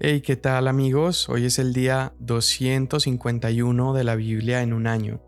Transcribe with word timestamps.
Hey, 0.00 0.20
¿qué 0.20 0.36
tal 0.36 0.68
amigos? 0.68 1.28
Hoy 1.28 1.46
es 1.46 1.58
el 1.58 1.72
día 1.72 2.14
251 2.20 3.94
de 3.94 4.04
la 4.04 4.14
Biblia 4.14 4.62
en 4.62 4.72
un 4.72 4.86
año. 4.86 5.20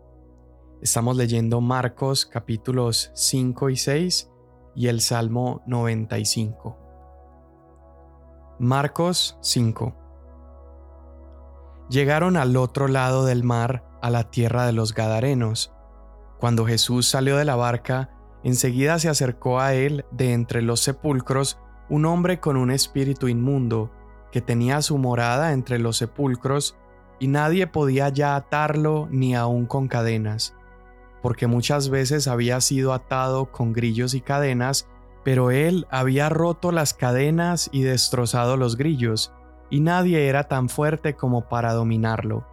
Estamos 0.81 1.17
leyendo 1.17 1.59
Marcos 1.59 2.25
capítulos 2.25 3.11
5 3.13 3.69
y 3.69 3.75
6 3.75 4.31
y 4.73 4.87
el 4.87 5.01
Salmo 5.01 5.61
95. 5.67 6.77
Marcos 8.59 9.37
5 9.41 9.93
Llegaron 11.89 12.37
al 12.37 12.55
otro 12.55 12.87
lado 12.87 13.25
del 13.25 13.43
mar, 13.43 13.83
a 14.01 14.09
la 14.09 14.31
tierra 14.31 14.65
de 14.65 14.71
los 14.71 14.93
Gadarenos. 14.93 15.73
Cuando 16.39 16.65
Jesús 16.65 17.09
salió 17.09 17.35
de 17.35 17.43
la 17.43 17.57
barca, 17.57 18.09
enseguida 18.45 18.99
se 18.99 19.09
acercó 19.09 19.59
a 19.59 19.73
él 19.73 20.05
de 20.11 20.31
entre 20.31 20.61
los 20.61 20.79
sepulcros 20.79 21.59
un 21.89 22.05
hombre 22.05 22.39
con 22.39 22.55
un 22.55 22.71
espíritu 22.71 23.27
inmundo, 23.27 23.91
que 24.31 24.41
tenía 24.41 24.81
su 24.81 24.97
morada 24.97 25.53
entre 25.53 25.79
los 25.79 25.97
sepulcros, 25.97 26.77
y 27.19 27.27
nadie 27.27 27.67
podía 27.67 28.09
ya 28.09 28.35
atarlo 28.35 29.07
ni 29.11 29.35
aun 29.35 29.65
con 29.65 29.87
cadenas, 29.87 30.55
porque 31.21 31.47
muchas 31.47 31.89
veces 31.89 32.27
había 32.27 32.59
sido 32.61 32.93
atado 32.93 33.51
con 33.51 33.73
grillos 33.73 34.13
y 34.13 34.21
cadenas, 34.21 34.87
pero 35.23 35.51
él 35.51 35.85
había 35.91 36.29
roto 36.29 36.71
las 36.71 36.93
cadenas 36.93 37.69
y 37.71 37.83
destrozado 37.83 38.57
los 38.57 38.75
grillos, 38.75 39.33
y 39.69 39.81
nadie 39.81 40.27
era 40.27 40.45
tan 40.45 40.67
fuerte 40.67 41.15
como 41.15 41.47
para 41.47 41.73
dominarlo. 41.73 42.47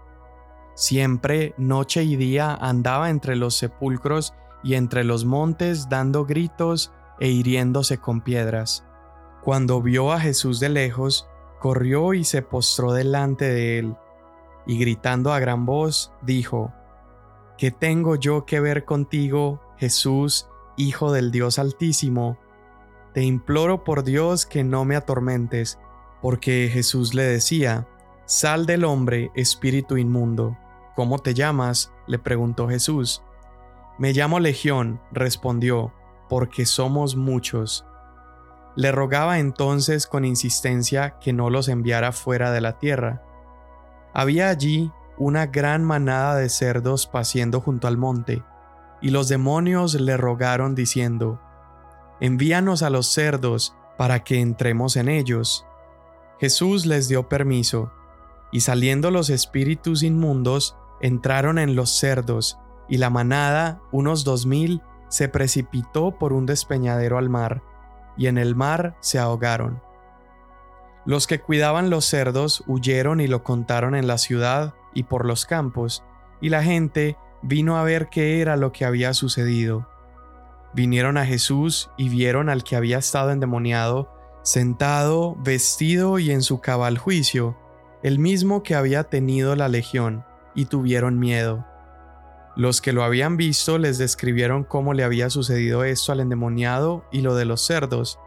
Siempre, 0.74 1.54
noche 1.56 2.04
y 2.04 2.16
día, 2.16 2.54
andaba 2.54 3.10
entre 3.10 3.36
los 3.36 3.56
sepulcros 3.56 4.34
y 4.62 4.74
entre 4.74 5.02
los 5.02 5.24
montes 5.24 5.88
dando 5.88 6.24
gritos 6.24 6.92
e 7.18 7.28
hiriéndose 7.28 7.98
con 7.98 8.20
piedras. 8.20 8.84
Cuando 9.42 9.82
vio 9.82 10.12
a 10.12 10.20
Jesús 10.20 10.60
de 10.60 10.68
lejos, 10.68 11.28
corrió 11.58 12.14
y 12.14 12.24
se 12.24 12.42
postró 12.42 12.92
delante 12.92 13.48
de 13.48 13.78
él, 13.78 13.96
y 14.66 14.78
gritando 14.78 15.32
a 15.32 15.40
gran 15.40 15.66
voz, 15.66 16.12
dijo, 16.22 16.72
¿Qué 17.56 17.70
tengo 17.70 18.14
yo 18.16 18.44
que 18.44 18.60
ver 18.60 18.84
contigo, 18.84 19.60
Jesús, 19.78 20.48
Hijo 20.76 21.10
del 21.10 21.32
Dios 21.32 21.58
Altísimo? 21.58 22.38
Te 23.14 23.22
imploro 23.22 23.82
por 23.82 24.04
Dios 24.04 24.46
que 24.46 24.62
no 24.62 24.84
me 24.84 24.94
atormentes, 24.94 25.78
porque 26.22 26.70
Jesús 26.72 27.14
le 27.14 27.24
decía, 27.24 27.88
Sal 28.26 28.66
del 28.66 28.84
hombre, 28.84 29.32
espíritu 29.34 29.96
inmundo. 29.96 30.56
¿Cómo 30.94 31.18
te 31.18 31.34
llamas? 31.34 31.92
le 32.06 32.18
preguntó 32.18 32.68
Jesús. 32.68 33.22
Me 33.98 34.12
llamo 34.12 34.38
Legión, 34.38 35.00
respondió, 35.10 35.92
porque 36.28 36.66
somos 36.66 37.16
muchos. 37.16 37.87
Le 38.78 38.92
rogaba 38.92 39.40
entonces 39.40 40.06
con 40.06 40.24
insistencia 40.24 41.18
que 41.18 41.32
no 41.32 41.50
los 41.50 41.66
enviara 41.66 42.12
fuera 42.12 42.52
de 42.52 42.60
la 42.60 42.78
tierra. 42.78 43.24
Había 44.14 44.50
allí 44.50 44.92
una 45.16 45.46
gran 45.46 45.82
manada 45.82 46.36
de 46.36 46.48
cerdos 46.48 47.08
paciendo 47.08 47.60
junto 47.60 47.88
al 47.88 47.96
monte, 47.96 48.44
y 49.02 49.10
los 49.10 49.28
demonios 49.28 49.94
le 49.94 50.16
rogaron 50.16 50.76
diciendo, 50.76 51.40
Envíanos 52.20 52.84
a 52.84 52.90
los 52.90 53.08
cerdos 53.08 53.74
para 53.96 54.22
que 54.22 54.40
entremos 54.40 54.94
en 54.94 55.08
ellos. 55.08 55.66
Jesús 56.38 56.86
les 56.86 57.08
dio 57.08 57.28
permiso, 57.28 57.90
y 58.52 58.60
saliendo 58.60 59.10
los 59.10 59.28
espíritus 59.28 60.04
inmundos, 60.04 60.76
entraron 61.00 61.58
en 61.58 61.74
los 61.74 61.98
cerdos, 61.98 62.60
y 62.88 62.98
la 62.98 63.10
manada, 63.10 63.80
unos 63.90 64.22
dos 64.22 64.46
mil, 64.46 64.82
se 65.08 65.28
precipitó 65.28 66.16
por 66.16 66.32
un 66.32 66.46
despeñadero 66.46 67.18
al 67.18 67.28
mar, 67.28 67.60
y 68.18 68.26
en 68.26 68.36
el 68.36 68.54
mar 68.54 68.96
se 69.00 69.18
ahogaron. 69.18 69.80
Los 71.06 71.26
que 71.26 71.40
cuidaban 71.40 71.88
los 71.88 72.04
cerdos 72.04 72.62
huyeron 72.66 73.20
y 73.20 73.28
lo 73.28 73.42
contaron 73.42 73.94
en 73.94 74.06
la 74.06 74.18
ciudad 74.18 74.74
y 74.92 75.04
por 75.04 75.24
los 75.24 75.46
campos, 75.46 76.04
y 76.40 76.50
la 76.50 76.62
gente 76.62 77.16
vino 77.40 77.78
a 77.78 77.84
ver 77.84 78.08
qué 78.10 78.40
era 78.40 78.56
lo 78.56 78.72
que 78.72 78.84
había 78.84 79.14
sucedido. 79.14 79.88
Vinieron 80.74 81.16
a 81.16 81.24
Jesús 81.24 81.90
y 81.96 82.08
vieron 82.08 82.50
al 82.50 82.64
que 82.64 82.76
había 82.76 82.98
estado 82.98 83.30
endemoniado, 83.30 84.12
sentado, 84.42 85.36
vestido 85.36 86.18
y 86.18 86.30
en 86.30 86.42
su 86.42 86.60
cabal 86.60 86.98
juicio, 86.98 87.56
el 88.02 88.18
mismo 88.18 88.62
que 88.62 88.74
había 88.74 89.04
tenido 89.04 89.56
la 89.56 89.68
legión, 89.68 90.24
y 90.54 90.66
tuvieron 90.66 91.18
miedo. 91.18 91.66
Los 92.58 92.80
que 92.80 92.92
lo 92.92 93.04
habían 93.04 93.36
visto 93.36 93.78
les 93.78 93.98
describieron 93.98 94.64
cómo 94.64 94.92
le 94.92 95.04
había 95.04 95.30
sucedido 95.30 95.84
esto 95.84 96.10
al 96.10 96.18
endemoniado 96.18 97.04
y 97.12 97.20
lo 97.20 97.36
de 97.36 97.44
los 97.44 97.64
cerdos, 97.64 98.18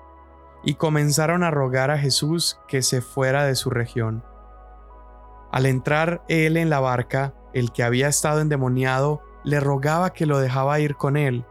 y 0.63 0.75
comenzaron 0.75 1.43
a 1.43 1.51
rogar 1.51 1.91
a 1.91 1.97
Jesús 1.97 2.57
que 2.65 2.81
se 2.81 3.01
fuera 3.01 3.43
de 3.43 3.55
su 3.55 3.69
región. 3.69 4.23
Al 5.51 5.65
entrar 5.65 6.23
él 6.29 6.55
en 6.55 6.69
la 6.69 6.79
barca, 6.79 7.33
el 7.53 7.73
que 7.73 7.83
había 7.83 8.07
estado 8.07 8.39
endemoniado 8.39 9.21
le 9.43 9.59
rogaba 9.59 10.13
que 10.13 10.25
lo 10.25 10.39
dejaba 10.39 10.79
ir 10.79 10.95
con 10.95 11.17
él, 11.17 11.43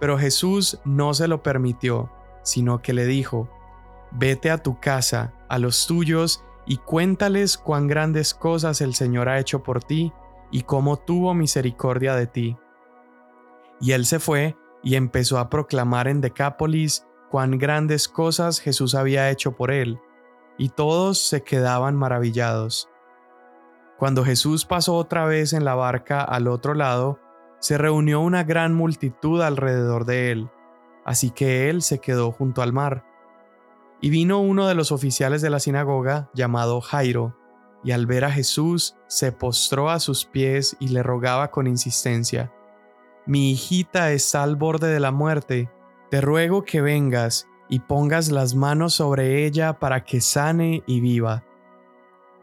pero 0.00 0.18
Jesús 0.18 0.80
no 0.84 1.14
se 1.14 1.28
lo 1.28 1.44
permitió, 1.44 2.10
sino 2.42 2.82
que 2.82 2.92
le 2.92 3.06
dijo, 3.06 3.48
Vete 4.10 4.50
a 4.50 4.58
tu 4.58 4.80
casa, 4.80 5.32
a 5.48 5.60
los 5.60 5.86
tuyos, 5.86 6.42
y 6.66 6.78
cuéntales 6.78 7.56
cuán 7.56 7.86
grandes 7.86 8.34
cosas 8.34 8.80
el 8.80 8.96
Señor 8.96 9.28
ha 9.28 9.38
hecho 9.38 9.62
por 9.62 9.84
ti 9.84 10.12
y 10.50 10.62
cómo 10.62 10.96
tuvo 10.96 11.34
misericordia 11.34 12.14
de 12.14 12.26
ti. 12.26 12.56
Y 13.80 13.92
él 13.92 14.06
se 14.06 14.18
fue 14.18 14.56
y 14.82 14.94
empezó 14.94 15.38
a 15.38 15.48
proclamar 15.48 16.08
en 16.08 16.20
Decápolis 16.20 17.06
cuán 17.30 17.58
grandes 17.58 18.08
cosas 18.08 18.60
Jesús 18.60 18.94
había 18.94 19.30
hecho 19.30 19.52
por 19.52 19.70
él, 19.70 19.98
y 20.58 20.68
todos 20.70 21.18
se 21.18 21.42
quedaban 21.42 21.96
maravillados. 21.96 22.88
Cuando 23.98 24.24
Jesús 24.24 24.64
pasó 24.64 24.94
otra 24.94 25.24
vez 25.24 25.52
en 25.52 25.64
la 25.64 25.74
barca 25.74 26.20
al 26.20 26.48
otro 26.48 26.74
lado, 26.74 27.18
se 27.58 27.78
reunió 27.78 28.20
una 28.20 28.44
gran 28.44 28.74
multitud 28.74 29.40
alrededor 29.40 30.04
de 30.04 30.30
él, 30.30 30.50
así 31.04 31.30
que 31.30 31.70
él 31.70 31.82
se 31.82 31.98
quedó 31.98 32.30
junto 32.30 32.62
al 32.62 32.72
mar. 32.72 33.04
Y 34.00 34.10
vino 34.10 34.40
uno 34.40 34.68
de 34.68 34.74
los 34.74 34.92
oficiales 34.92 35.40
de 35.40 35.50
la 35.50 35.58
sinagoga, 35.58 36.30
llamado 36.34 36.80
Jairo, 36.80 37.34
y 37.86 37.92
al 37.92 38.06
ver 38.06 38.24
a 38.24 38.32
Jesús 38.32 38.96
se 39.06 39.30
postró 39.30 39.90
a 39.90 40.00
sus 40.00 40.24
pies 40.24 40.76
y 40.80 40.88
le 40.88 41.04
rogaba 41.04 41.52
con 41.52 41.68
insistencia, 41.68 42.52
Mi 43.26 43.52
hijita 43.52 44.10
está 44.10 44.42
al 44.42 44.56
borde 44.56 44.88
de 44.88 44.98
la 44.98 45.12
muerte, 45.12 45.70
te 46.10 46.20
ruego 46.20 46.64
que 46.64 46.80
vengas 46.80 47.48
y 47.68 47.80
pongas 47.80 48.30
las 48.30 48.56
manos 48.56 48.94
sobre 48.94 49.46
ella 49.46 49.78
para 49.78 50.04
que 50.04 50.20
sane 50.20 50.82
y 50.86 51.00
viva. 51.00 51.44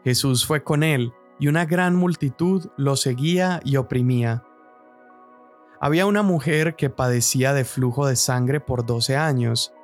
Jesús 0.02 0.46
fue 0.46 0.62
con 0.62 0.82
él, 0.82 1.12
y 1.38 1.48
una 1.48 1.66
gran 1.66 1.94
multitud 1.94 2.68
lo 2.76 2.96
seguía 2.96 3.60
y 3.64 3.76
oprimía. 3.76 4.44
Había 5.78 6.06
una 6.06 6.22
mujer 6.22 6.74
que 6.74 6.88
padecía 6.88 7.52
de 7.52 7.64
flujo 7.64 8.06
de 8.06 8.16
sangre 8.16 8.60
por 8.60 8.86
doce 8.86 9.16
años. 9.16 9.74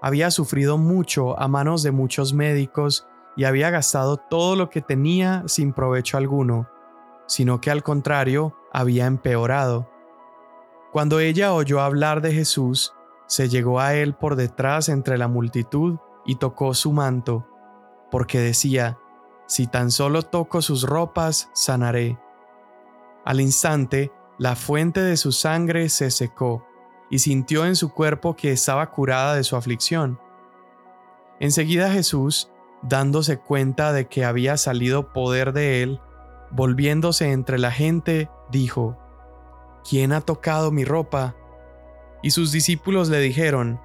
Había 0.00 0.30
sufrido 0.30 0.78
mucho 0.78 1.38
a 1.38 1.46
manos 1.46 1.82
de 1.82 1.90
muchos 1.90 2.32
médicos 2.32 3.06
y 3.36 3.44
había 3.44 3.70
gastado 3.70 4.16
todo 4.16 4.56
lo 4.56 4.70
que 4.70 4.82
tenía 4.82 5.44
sin 5.46 5.72
provecho 5.72 6.16
alguno, 6.16 6.68
sino 7.26 7.60
que 7.60 7.70
al 7.70 7.82
contrario 7.82 8.56
había 8.72 9.06
empeorado. 9.06 9.88
Cuando 10.92 11.20
ella 11.20 11.52
oyó 11.54 11.80
hablar 11.80 12.20
de 12.20 12.32
Jesús, 12.32 12.92
se 13.26 13.48
llegó 13.48 13.78
a 13.78 13.94
él 13.94 14.14
por 14.14 14.34
detrás 14.34 14.88
entre 14.88 15.16
la 15.16 15.28
multitud 15.28 15.98
y 16.26 16.36
tocó 16.36 16.74
su 16.74 16.92
manto, 16.92 17.46
porque 18.10 18.40
decía, 18.40 18.98
si 19.46 19.66
tan 19.66 19.90
solo 19.90 20.22
toco 20.22 20.62
sus 20.62 20.82
ropas, 20.82 21.48
sanaré. 21.54 22.18
Al 23.24 23.40
instante, 23.40 24.12
la 24.38 24.56
fuente 24.56 25.00
de 25.00 25.16
su 25.16 25.32
sangre 25.32 25.88
se 25.88 26.10
secó, 26.10 26.66
y 27.10 27.18
sintió 27.18 27.66
en 27.66 27.76
su 27.76 27.92
cuerpo 27.92 28.34
que 28.34 28.52
estaba 28.52 28.90
curada 28.90 29.34
de 29.34 29.44
su 29.44 29.56
aflicción. 29.56 30.20
Enseguida 31.40 31.90
Jesús, 31.90 32.50
dándose 32.82 33.38
cuenta 33.38 33.92
de 33.92 34.08
que 34.08 34.24
había 34.24 34.56
salido 34.56 35.12
poder 35.12 35.52
de 35.52 35.82
él, 35.82 36.00
volviéndose 36.50 37.32
entre 37.32 37.58
la 37.58 37.70
gente, 37.70 38.30
dijo, 38.50 38.98
¿Quién 39.88 40.12
ha 40.12 40.20
tocado 40.20 40.70
mi 40.70 40.84
ropa? 40.84 41.34
Y 42.22 42.32
sus 42.32 42.52
discípulos 42.52 43.08
le 43.08 43.18
dijeron, 43.18 43.80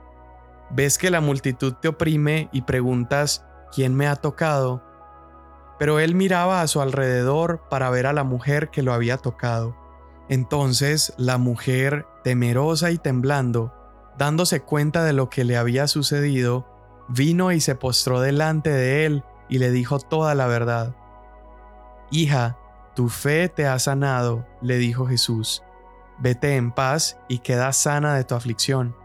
¿ves 0.70 0.98
que 0.98 1.10
la 1.10 1.22
multitud 1.22 1.74
te 1.74 1.88
oprime 1.88 2.50
y 2.52 2.64
preguntas, 2.64 3.46
¿quién 3.72 3.96
me 3.96 4.08
ha 4.08 4.16
tocado? 4.16 4.84
Pero 5.80 6.00
él 6.00 6.16
miraba 6.16 6.62
a 6.62 6.68
su 6.68 6.82
alrededor 6.82 7.64
para 7.70 7.90
ver 7.90 8.08
a 8.08 8.14
la 8.14 8.24
mujer 8.24 8.70
que 8.70 8.82
lo 8.82 8.94
había 8.94 9.18
tocado. 9.18 9.76
Entonces 10.28 11.14
la 11.18 11.38
mujer, 11.38 12.06
temerosa 12.24 12.92
y 12.92 12.98
temblando, 12.98 13.74
dándose 14.18 14.62
cuenta 14.62 15.04
de 15.04 15.14
lo 15.14 15.30
que 15.30 15.44
le 15.44 15.56
había 15.56 15.88
sucedido, 15.88 16.68
vino 17.08 17.52
y 17.52 17.62
se 17.62 17.76
postró 17.76 18.20
delante 18.22 18.70
de 18.70 19.06
él 19.06 19.24
y 19.50 19.60
le 19.60 19.72
dijo 19.72 20.00
toda 20.00 20.36
la 20.36 20.48
verdad. 20.48 20.96
Hija, 22.12 22.58
tu 22.96 23.10
fe 23.10 23.50
te 23.50 23.68
ha 23.68 23.78
sanado, 23.80 24.46
le 24.62 24.78
dijo 24.78 25.06
Jesús. 25.06 25.64
Vete 26.18 26.56
en 26.56 26.72
paz 26.72 27.20
y 27.28 27.40
queda 27.40 27.74
sana 27.74 28.16
de 28.16 28.24
tu 28.24 28.36
aflicción. 28.36 28.96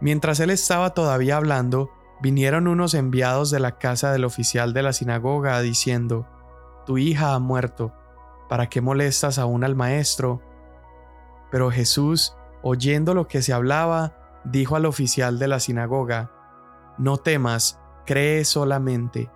Mientras 0.00 0.38
él 0.38 0.50
estaba 0.50 0.90
todavía 0.90 1.36
hablando, 1.36 1.90
vinieron 2.20 2.68
unos 2.68 2.94
enviados 2.94 3.50
de 3.50 3.58
la 3.58 3.78
casa 3.78 4.12
del 4.12 4.24
oficial 4.24 4.72
de 4.72 4.82
la 4.82 4.92
sinagoga 4.92 5.60
diciendo, 5.60 6.26
Tu 6.86 6.98
hija 6.98 7.34
ha 7.34 7.38
muerto, 7.40 7.92
¿para 8.48 8.68
qué 8.68 8.80
molestas 8.80 9.38
aún 9.38 9.64
al 9.64 9.74
maestro? 9.74 10.40
Pero 11.50 11.70
Jesús, 11.70 12.36
oyendo 12.62 13.14
lo 13.14 13.26
que 13.26 13.42
se 13.42 13.52
hablaba, 13.52 14.40
dijo 14.44 14.76
al 14.76 14.86
oficial 14.86 15.38
de 15.38 15.48
la 15.48 15.58
sinagoga, 15.58 16.30
No 16.98 17.16
temas, 17.16 17.80
cree 18.06 18.44
solamente. 18.44 19.30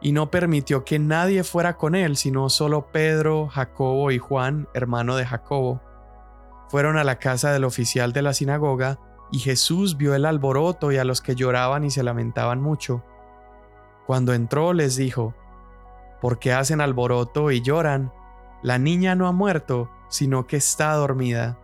Y 0.00 0.12
no 0.12 0.30
permitió 0.30 0.84
que 0.84 0.98
nadie 0.98 1.44
fuera 1.44 1.76
con 1.76 1.94
él, 1.94 2.16
sino 2.16 2.48
solo 2.48 2.90
Pedro, 2.92 3.48
Jacobo 3.48 4.10
y 4.10 4.18
Juan, 4.18 4.68
hermano 4.74 5.16
de 5.16 5.24
Jacobo. 5.24 5.80
Fueron 6.68 6.98
a 6.98 7.04
la 7.04 7.18
casa 7.18 7.52
del 7.52 7.64
oficial 7.64 8.12
de 8.12 8.22
la 8.22 8.34
sinagoga, 8.34 8.98
y 9.30 9.38
Jesús 9.38 9.96
vio 9.96 10.14
el 10.14 10.24
alboroto 10.24 10.92
y 10.92 10.98
a 10.98 11.04
los 11.04 11.20
que 11.20 11.34
lloraban 11.34 11.84
y 11.84 11.90
se 11.90 12.02
lamentaban 12.02 12.60
mucho. 12.60 13.02
Cuando 14.06 14.34
entró 14.34 14.72
les 14.72 14.96
dijo, 14.96 15.34
¿Por 16.20 16.38
qué 16.38 16.52
hacen 16.52 16.80
alboroto 16.80 17.50
y 17.50 17.60
lloran? 17.60 18.12
La 18.62 18.78
niña 18.78 19.14
no 19.14 19.28
ha 19.28 19.32
muerto, 19.32 19.90
sino 20.08 20.46
que 20.46 20.56
está 20.56 20.92
dormida. 20.94 21.58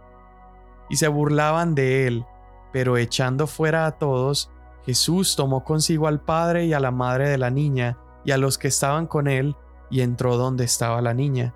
Y 0.88 0.96
se 0.96 1.08
burlaban 1.08 1.74
de 1.74 2.06
él, 2.06 2.26
pero 2.72 2.96
echando 2.96 3.46
fuera 3.46 3.86
a 3.86 3.92
todos, 3.92 4.50
Jesús 4.84 5.36
tomó 5.36 5.64
consigo 5.64 6.06
al 6.06 6.20
padre 6.20 6.66
y 6.66 6.72
a 6.72 6.80
la 6.80 6.90
madre 6.90 7.28
de 7.28 7.38
la 7.38 7.50
niña 7.50 7.98
y 8.24 8.32
a 8.32 8.38
los 8.38 8.58
que 8.58 8.68
estaban 8.68 9.06
con 9.06 9.28
él, 9.28 9.56
y 9.90 10.00
entró 10.00 10.36
donde 10.36 10.64
estaba 10.64 11.02
la 11.02 11.12
niña. 11.12 11.54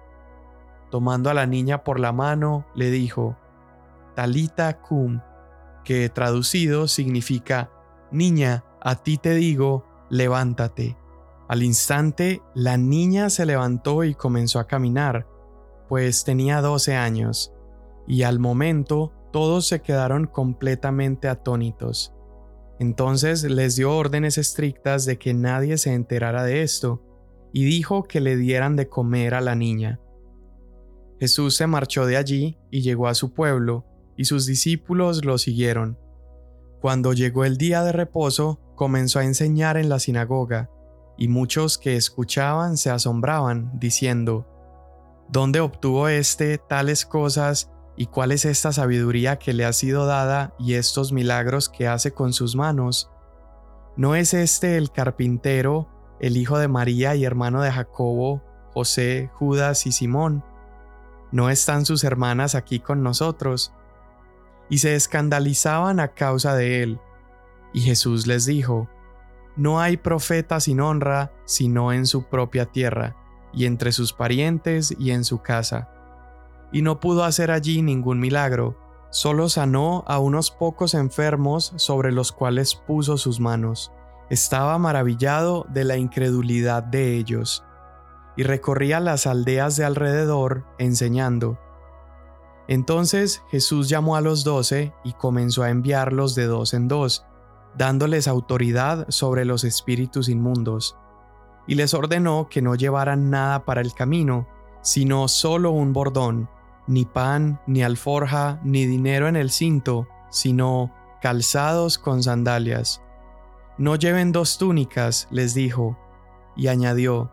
Tomando 0.90 1.31
a 1.31 1.34
la 1.34 1.46
niña 1.46 1.84
por 1.84 1.99
la 1.99 2.12
mano, 2.12 2.67
le 2.75 2.90
dijo, 2.90 3.37
Talita 4.14 4.81
cum, 4.81 5.20
que 5.84 6.08
traducido 6.08 6.88
significa, 6.88 7.70
Niña, 8.11 8.64
a 8.81 8.96
ti 8.96 9.17
te 9.17 9.34
digo, 9.34 9.84
levántate. 10.11 10.96
Al 11.49 11.62
instante, 11.62 12.43
la 12.55 12.76
niña 12.76 13.31
se 13.31 13.46
levantó 13.46 14.05
y 14.05 14.14
comenzó 14.14 14.58
a 14.58 14.67
caminar, 14.67 15.26
pues 15.88 16.25
tenía 16.25 16.61
doce 16.61 16.96
años, 16.96 17.52
y 18.06 18.22
al 18.22 18.38
momento 18.38 19.12
todos 19.32 19.67
se 19.67 19.82
quedaron 19.82 20.26
completamente 20.26 21.29
atónitos. 21.29 22.16
Entonces 22.78 23.43
les 23.44 23.76
dio 23.76 23.96
órdenes 23.96 24.38
estrictas 24.38 25.05
de 25.06 25.19
que 25.19 25.32
nadie 25.34 25.78
se 25.78 25.94
enterara 25.94 26.43
de 26.44 26.62
esto, 26.62 27.02
y 27.52 27.64
dijo 27.64 28.05
que 28.05 28.20
le 28.20 28.37
dieran 28.37 28.76
de 28.76 28.88
comer 28.88 29.34
a 29.34 29.40
la 29.40 29.55
niña. 29.55 30.00
Jesús 31.19 31.56
se 31.56 31.67
marchó 31.67 32.05
de 32.05 32.19
allí 32.19 32.58
y 32.70 32.82
llegó 32.82 33.08
a 33.08 33.14
su 33.14 33.32
pueblo, 33.32 33.87
y 34.17 34.26
sus 34.26 34.46
discípulos 34.46 35.25
lo 35.25 35.38
siguieron. 35.38 35.99
Cuando 36.81 37.12
llegó 37.12 37.44
el 37.44 37.56
día 37.56 37.82
de 37.82 37.93
reposo, 37.93 38.61
comenzó 38.75 39.20
a 39.20 39.25
enseñar 39.25 39.79
en 39.79 39.88
la 39.88 39.99
sinagoga, 39.99 40.70
y 41.17 41.29
muchos 41.29 41.79
que 41.79 41.96
escuchaban 41.96 42.76
se 42.76 42.90
asombraban, 42.90 43.79
diciendo, 43.79 44.46
¿Dónde 45.29 45.61
obtuvo 45.61 46.08
éste 46.08 46.58
tales 46.58 47.06
cosas 47.06 47.70
y 47.96 48.06
cuál 48.06 48.32
es 48.32 48.44
esta 48.44 48.72
sabiduría 48.72 49.38
que 49.38 49.52
le 49.52 49.64
ha 49.64 49.72
sido 49.72 50.06
dada 50.06 50.54
y 50.58 50.75
estos 50.75 51.12
milagros 51.12 51.69
que 51.69 51.88
hace 51.88 52.12
con 52.12 52.32
sus 52.32 52.56
manos? 52.56 53.10
¿No 53.96 54.14
es 54.14 54.34
este 54.34 54.76
el 54.76 54.90
carpintero, 54.90 55.88
el 56.20 56.37
hijo 56.37 56.58
de 56.58 56.69
María 56.69 57.14
y 57.14 57.25
hermano 57.25 57.62
de 57.62 57.72
Jacobo, 57.72 58.43
José, 58.72 59.31
Judas 59.34 59.87
y 59.87 59.93
Simón? 59.93 60.44
¿No 61.32 61.50
están 61.50 61.87
sus 61.87 62.04
hermanas 62.04 62.54
aquí 62.54 62.81
con 62.81 63.02
nosotros? 63.02 63.72
y 64.69 64.78
se 64.78 64.94
escandalizaban 64.94 66.00
a 66.00 66.08
causa 66.08 66.54
de 66.54 66.82
él. 66.82 67.00
Y 67.72 67.81
Jesús 67.81 68.26
les 68.26 68.46
dijo, 68.46 68.88
No 69.56 69.81
hay 69.81 69.96
profeta 69.96 70.60
sin 70.60 70.81
honra 70.81 71.32
sino 71.44 71.93
en 71.93 72.06
su 72.06 72.25
propia 72.25 72.66
tierra, 72.66 73.16
y 73.52 73.66
entre 73.66 73.93
sus 73.93 74.12
parientes 74.12 74.94
y 74.98 75.10
en 75.10 75.25
su 75.25 75.40
casa. 75.40 75.90
Y 76.73 76.83
no 76.83 77.01
pudo 77.01 77.25
hacer 77.25 77.51
allí 77.51 77.83
ningún 77.83 78.21
milagro, 78.21 78.77
solo 79.11 79.49
sanó 79.49 80.05
a 80.07 80.19
unos 80.19 80.51
pocos 80.51 80.95
enfermos 80.95 81.73
sobre 81.77 82.13
los 82.13 82.33
cuales 82.33 82.75
puso 82.75 83.17
sus 83.17 83.41
manos. 83.41 83.93
Estaba 84.29 84.79
maravillado 84.79 85.67
de 85.71 85.85
la 85.85 85.97
incredulidad 85.97 86.83
de 86.83 87.17
ellos, 87.17 87.65
y 88.37 88.43
recorría 88.43 89.01
las 89.01 89.27
aldeas 89.27 89.77
de 89.77 89.85
alrededor 89.85 90.65
enseñando. 90.79 91.59
Entonces 92.69 93.43
Jesús 93.49 93.89
llamó 93.89 94.17
a 94.17 94.21
los 94.21 94.43
doce 94.43 94.93
y 95.05 95.13
comenzó 95.13 95.63
a 95.63 95.71
enviarlos 95.71 96.35
de 96.35 96.47
dos 96.47 96.75
en 96.75 96.89
dos, 96.89 97.25
dándoles 97.77 98.27
autoridad 98.27 99.07
sobre 99.09 99.45
los 99.45 99.65
espíritus 99.65 100.29
inmundos, 100.29 100.97
y 101.67 101.77
les 101.77 101.95
ordenó 101.95 102.49
que 102.51 102.63
no 102.63 102.75
llevaran 102.75 103.31
nada 103.31 103.65
para 103.65 103.81
el 103.81 103.95
camino, 103.95 104.49
sino 104.83 105.29
solo 105.29 105.71
un 105.71 105.93
bordón, 105.93 106.49
ni 106.87 107.05
pan, 107.05 107.61
ni 107.67 107.83
alforja, 107.83 108.61
ni 108.62 108.87
dinero 108.87 109.29
en 109.29 109.37
el 109.37 109.50
cinto, 109.50 110.09
sino 110.31 110.93
calzados 111.21 111.99
con 111.99 112.23
sandalias. 112.23 113.03
No 113.79 113.97
lleven 113.97 114.33
dos 114.33 114.59
túnicas, 114.59 115.29
les 115.31 115.55
dijo, 115.55 115.99
y 116.56 116.69
añadió, 116.69 117.31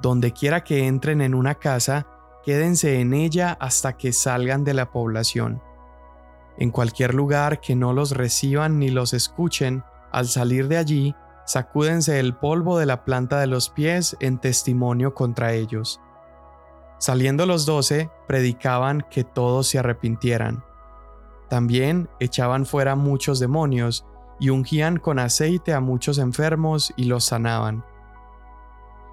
Donde 0.00 0.32
quiera 0.32 0.64
que 0.64 0.86
entren 0.86 1.20
en 1.20 1.34
una 1.34 1.54
casa, 1.56 2.06
quédense 2.44 3.00
en 3.00 3.14
ella 3.14 3.56
hasta 3.60 3.96
que 3.96 4.12
salgan 4.12 4.64
de 4.64 4.74
la 4.74 4.90
población. 4.90 5.62
En 6.58 6.70
cualquier 6.70 7.14
lugar 7.14 7.60
que 7.60 7.74
no 7.74 7.92
los 7.92 8.10
reciban 8.12 8.78
ni 8.78 8.90
los 8.90 9.14
escuchen, 9.14 9.84
al 10.10 10.26
salir 10.26 10.68
de 10.68 10.76
allí, 10.76 11.14
sacúdense 11.46 12.20
el 12.20 12.34
polvo 12.36 12.78
de 12.78 12.86
la 12.86 13.04
planta 13.04 13.40
de 13.40 13.46
los 13.46 13.70
pies 13.70 14.16
en 14.20 14.38
testimonio 14.38 15.14
contra 15.14 15.54
ellos. 15.54 16.00
Saliendo 17.02 17.46
los 17.46 17.66
doce, 17.66 18.10
predicaban 18.28 19.04
que 19.10 19.24
todos 19.24 19.66
se 19.66 19.80
arrepintieran. 19.80 20.64
También 21.48 22.08
echaban 22.20 22.64
fuera 22.64 22.94
muchos 22.94 23.40
demonios 23.40 24.06
y 24.38 24.50
ungían 24.50 24.98
con 24.98 25.18
aceite 25.18 25.72
a 25.72 25.80
muchos 25.80 26.18
enfermos 26.18 26.94
y 26.96 27.06
los 27.06 27.24
sanaban. 27.24 27.84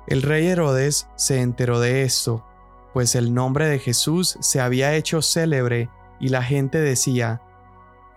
El 0.05 0.21
rey 0.21 0.45
Herodes 0.47 1.09
se 1.15 1.41
enteró 1.41 1.79
de 1.79 2.03
esto 2.03 2.45
pues 2.93 3.15
el 3.15 3.33
nombre 3.33 3.67
de 3.67 3.79
Jesús 3.79 4.37
se 4.41 4.59
había 4.59 4.95
hecho 4.95 5.21
célebre 5.21 5.89
y 6.19 6.29
la 6.29 6.43
gente 6.43 6.79
decía, 6.79 7.41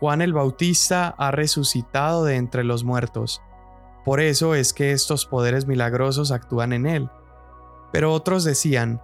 Juan 0.00 0.22
el 0.22 0.32
Bautista 0.32 1.14
ha 1.18 1.30
resucitado 1.30 2.24
de 2.24 2.36
entre 2.36 2.64
los 2.64 2.84
muertos. 2.84 3.42
Por 4.04 4.20
eso 4.20 4.54
es 4.54 4.72
que 4.72 4.92
estos 4.92 5.26
poderes 5.26 5.66
milagrosos 5.66 6.32
actúan 6.32 6.72
en 6.72 6.86
él. 6.86 7.10
Pero 7.92 8.12
otros 8.12 8.44
decían, 8.44 9.00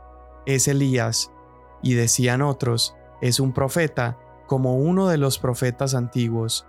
es 0.47 0.69
Elías, 0.69 1.33
y 1.83 1.95
decían 1.95 2.43
otros, 2.43 2.95
es 3.21 3.41
un 3.41 3.53
profeta, 3.53 4.19
como 4.47 4.77
uno 4.77 5.09
de 5.09 5.19
los 5.19 5.39
profetas 5.39 5.95
antiguos. 5.95 6.67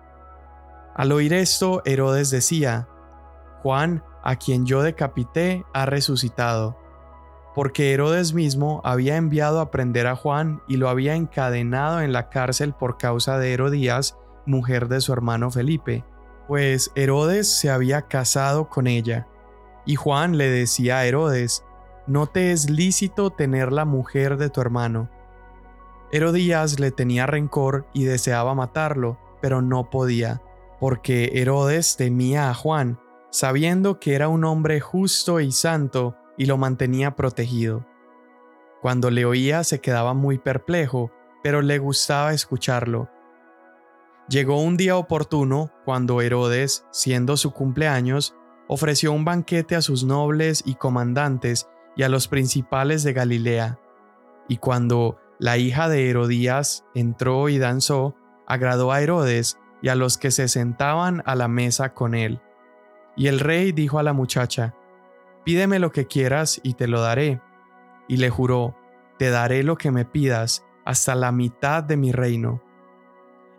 Al 0.96 1.12
oír 1.12 1.34
esto, 1.34 1.82
Herodes 1.86 2.30
decía, 2.30 2.88
Juan, 3.64 4.04
a 4.24 4.36
quien 4.36 4.66
yo 4.66 4.82
decapité, 4.82 5.66
ha 5.74 5.86
resucitado 5.86 6.78
porque 7.60 7.94
Herodes 7.94 8.34
mismo 8.34 8.82
había 8.86 9.18
enviado 9.18 9.60
a 9.60 9.70
prender 9.70 10.08
a 10.08 10.16
Juan 10.16 10.62
y 10.68 10.78
lo 10.78 10.88
había 10.88 11.16
encadenado 11.16 12.02
en 12.02 12.14
la 12.14 12.30
cárcel 12.30 12.74
por 12.74 12.98
causa 12.98 13.38
de 13.38 13.52
Herodías, 13.52 14.18
mujer 14.46 14.88
de 14.88 15.02
su 15.02 15.12
hermano 15.14 15.52
Felipe, 15.52 16.06
pues 16.48 16.92
Herodes 16.96 17.52
se 17.52 17.70
había 17.70 18.04
casado 18.04 18.70
con 18.70 18.88
ella. 18.88 19.28
Y 19.86 19.96
Juan 19.96 20.38
le 20.38 20.50
decía 20.50 21.00
a 21.00 21.06
Herodes, 21.06 21.66
no 22.10 22.26
te 22.26 22.52
es 22.52 22.72
lícito 22.72 23.30
tener 23.30 23.72
la 23.72 23.86
mujer 23.86 24.38
de 24.38 24.50
tu 24.50 24.62
hermano. 24.62 25.10
Herodías 26.12 26.80
le 26.80 26.90
tenía 26.90 27.28
rencor 27.28 27.86
y 27.94 28.06
deseaba 28.06 28.56
matarlo, 28.56 29.20
pero 29.42 29.62
no 29.62 29.92
podía, 29.92 30.42
porque 30.80 31.32
Herodes 31.36 31.98
temía 31.98 32.50
a 32.50 32.56
Juan, 32.56 33.00
sabiendo 33.30 34.00
que 34.00 34.16
era 34.16 34.28
un 34.28 34.44
hombre 34.44 34.80
justo 34.80 35.40
y 35.40 35.52
santo, 35.52 36.16
y 36.36 36.48
lo 36.48 36.58
mantenía 36.58 37.16
protegido. 37.16 37.86
Cuando 38.82 39.12
le 39.12 39.26
oía 39.26 39.64
se 39.64 39.80
quedaba 39.80 40.16
muy 40.16 40.40
perplejo, 40.40 41.12
pero 41.44 41.62
le 41.62 41.78
gustaba 41.78 42.34
escucharlo. 42.34 43.08
Llegó 44.30 44.60
un 44.60 44.78
día 44.78 44.98
oportuno 44.98 45.72
cuando 45.86 46.22
Herodes, 46.22 46.86
siendo 46.92 47.38
su 47.38 47.52
cumpleaños, 47.52 48.36
ofreció 48.68 49.12
un 49.12 49.26
banquete 49.26 49.76
a 49.76 49.82
sus 49.82 50.04
nobles 50.04 50.64
y 50.66 50.76
comandantes 50.76 51.68
y 52.00 52.04
a 52.04 52.08
los 52.08 52.30
principales 52.30 53.04
de 53.04 53.12
Galilea. 53.12 53.78
Y 54.48 54.56
cuando 54.56 55.20
la 55.38 55.58
hija 55.58 55.90
de 55.90 56.10
Herodías 56.10 56.86
entró 56.96 57.50
y 57.50 57.58
danzó, 57.58 58.16
agradó 58.48 58.94
a 58.94 59.02
Herodes 59.02 59.60
y 59.82 59.90
a 59.90 59.96
los 59.96 60.18
que 60.18 60.32
se 60.32 60.48
sentaban 60.48 61.22
a 61.26 61.36
la 61.36 61.50
mesa 61.50 61.94
con 61.94 62.16
él. 62.16 62.40
Y 63.18 63.28
el 63.28 63.42
rey 63.42 63.74
dijo 63.74 64.00
a 64.00 64.04
la 64.04 64.14
muchacha, 64.14 64.76
Pídeme 65.44 65.78
lo 65.78 65.92
que 65.92 66.08
quieras 66.08 66.62
y 66.64 66.76
te 66.76 66.88
lo 66.88 67.02
daré. 67.02 67.42
Y 68.08 68.16
le 68.16 68.30
juró, 68.30 68.78
Te 69.18 69.30
daré 69.30 69.64
lo 69.64 69.76
que 69.76 69.92
me 69.92 70.06
pidas, 70.06 70.66
hasta 70.86 71.16
la 71.16 71.34
mitad 71.34 71.84
de 71.84 71.98
mi 71.98 72.14
reino. 72.14 72.64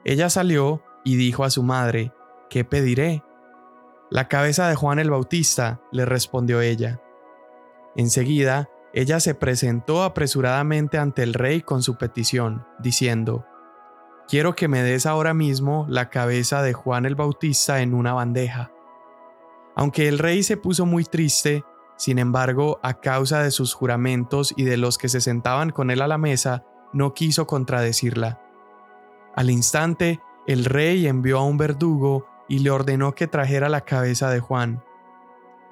Ella 0.02 0.30
salió 0.30 0.82
y 1.04 1.16
dijo 1.16 1.44
a 1.44 1.50
su 1.50 1.62
madre, 1.62 2.14
¿Qué 2.48 2.64
pediré? 2.64 3.22
La 4.08 4.28
cabeza 4.28 4.66
de 4.66 4.76
Juan 4.76 4.98
el 4.98 5.10
Bautista, 5.10 5.82
le 5.92 6.06
respondió 6.06 6.62
ella. 6.62 7.02
Enseguida, 8.00 8.70
ella 8.94 9.20
se 9.20 9.34
presentó 9.34 10.04
apresuradamente 10.04 10.96
ante 10.96 11.22
el 11.22 11.34
rey 11.34 11.60
con 11.60 11.82
su 11.82 11.98
petición, 11.98 12.66
diciendo, 12.78 13.44
Quiero 14.26 14.54
que 14.54 14.68
me 14.68 14.82
des 14.82 15.04
ahora 15.04 15.34
mismo 15.34 15.84
la 15.86 16.08
cabeza 16.08 16.62
de 16.62 16.72
Juan 16.72 17.04
el 17.04 17.14
Bautista 17.14 17.82
en 17.82 17.92
una 17.92 18.14
bandeja. 18.14 18.72
Aunque 19.76 20.08
el 20.08 20.18
rey 20.18 20.42
se 20.42 20.56
puso 20.56 20.86
muy 20.86 21.04
triste, 21.04 21.62
sin 21.98 22.18
embargo, 22.18 22.80
a 22.82 23.00
causa 23.00 23.42
de 23.42 23.50
sus 23.50 23.74
juramentos 23.74 24.54
y 24.56 24.64
de 24.64 24.78
los 24.78 24.96
que 24.96 25.10
se 25.10 25.20
sentaban 25.20 25.68
con 25.68 25.90
él 25.90 26.00
a 26.00 26.08
la 26.08 26.16
mesa, 26.16 26.64
no 26.94 27.12
quiso 27.12 27.46
contradecirla. 27.46 28.40
Al 29.36 29.50
instante, 29.50 30.20
el 30.46 30.64
rey 30.64 31.06
envió 31.06 31.36
a 31.36 31.44
un 31.44 31.58
verdugo 31.58 32.26
y 32.48 32.60
le 32.60 32.70
ordenó 32.70 33.14
que 33.14 33.26
trajera 33.26 33.68
la 33.68 33.82
cabeza 33.82 34.30
de 34.30 34.40
Juan. 34.40 34.82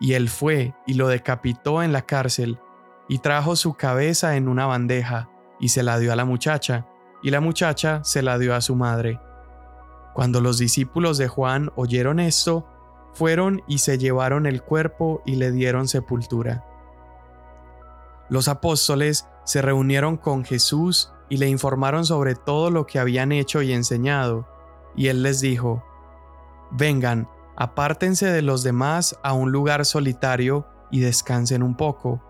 Y 0.01 0.15
él 0.15 0.29
fue 0.29 0.75
y 0.87 0.95
lo 0.95 1.09
decapitó 1.09 1.83
en 1.83 1.93
la 1.93 2.03
cárcel, 2.03 2.59
y 3.09 3.19
trajo 3.19 3.57
su 3.57 3.75
cabeza 3.75 4.37
en 4.37 4.49
una 4.49 4.67
bandeja, 4.67 5.31
y 5.59 5.71
se 5.71 5.83
la 5.83 5.99
dio 5.99 6.13
a 6.13 6.17
la 6.17 6.25
muchacha, 6.25 6.87
y 7.23 7.31
la 7.31 7.41
muchacha 7.41 8.03
se 8.05 8.23
la 8.23 8.39
dio 8.39 8.55
a 8.55 8.61
su 8.61 8.77
madre. 8.77 9.21
Cuando 10.15 10.41
los 10.41 10.59
discípulos 10.59 11.19
de 11.19 11.29
Juan 11.29 11.71
oyeron 11.77 12.21
esto, 12.21 12.67
fueron 13.15 13.63
y 13.67 13.79
se 13.79 13.99
llevaron 13.99 14.47
el 14.47 14.63
cuerpo 14.63 15.23
y 15.27 15.37
le 15.37 15.51
dieron 15.51 15.89
sepultura. 15.89 16.65
Los 18.29 18.49
apóstoles 18.49 19.27
se 19.45 19.63
reunieron 19.63 20.17
con 20.17 20.45
Jesús 20.45 21.13
y 21.29 21.39
le 21.39 21.49
informaron 21.49 22.05
sobre 22.05 22.35
todo 22.35 22.71
lo 22.71 22.87
que 22.87 22.99
habían 22.99 23.33
hecho 23.33 23.63
y 23.63 23.73
enseñado, 23.73 24.47
y 24.95 25.09
él 25.09 25.23
les 25.23 25.41
dijo, 25.41 25.85
Vengan, 26.71 27.29
apártense 27.61 28.27
de 28.27 28.41
los 28.41 28.63
demás 28.63 29.19
a 29.25 29.33
un 29.33 29.51
lugar 29.51 29.85
solitario 29.85 30.69
y 30.93 31.01
descansen 31.01 31.65
un 31.65 31.77
poco, 31.77 32.23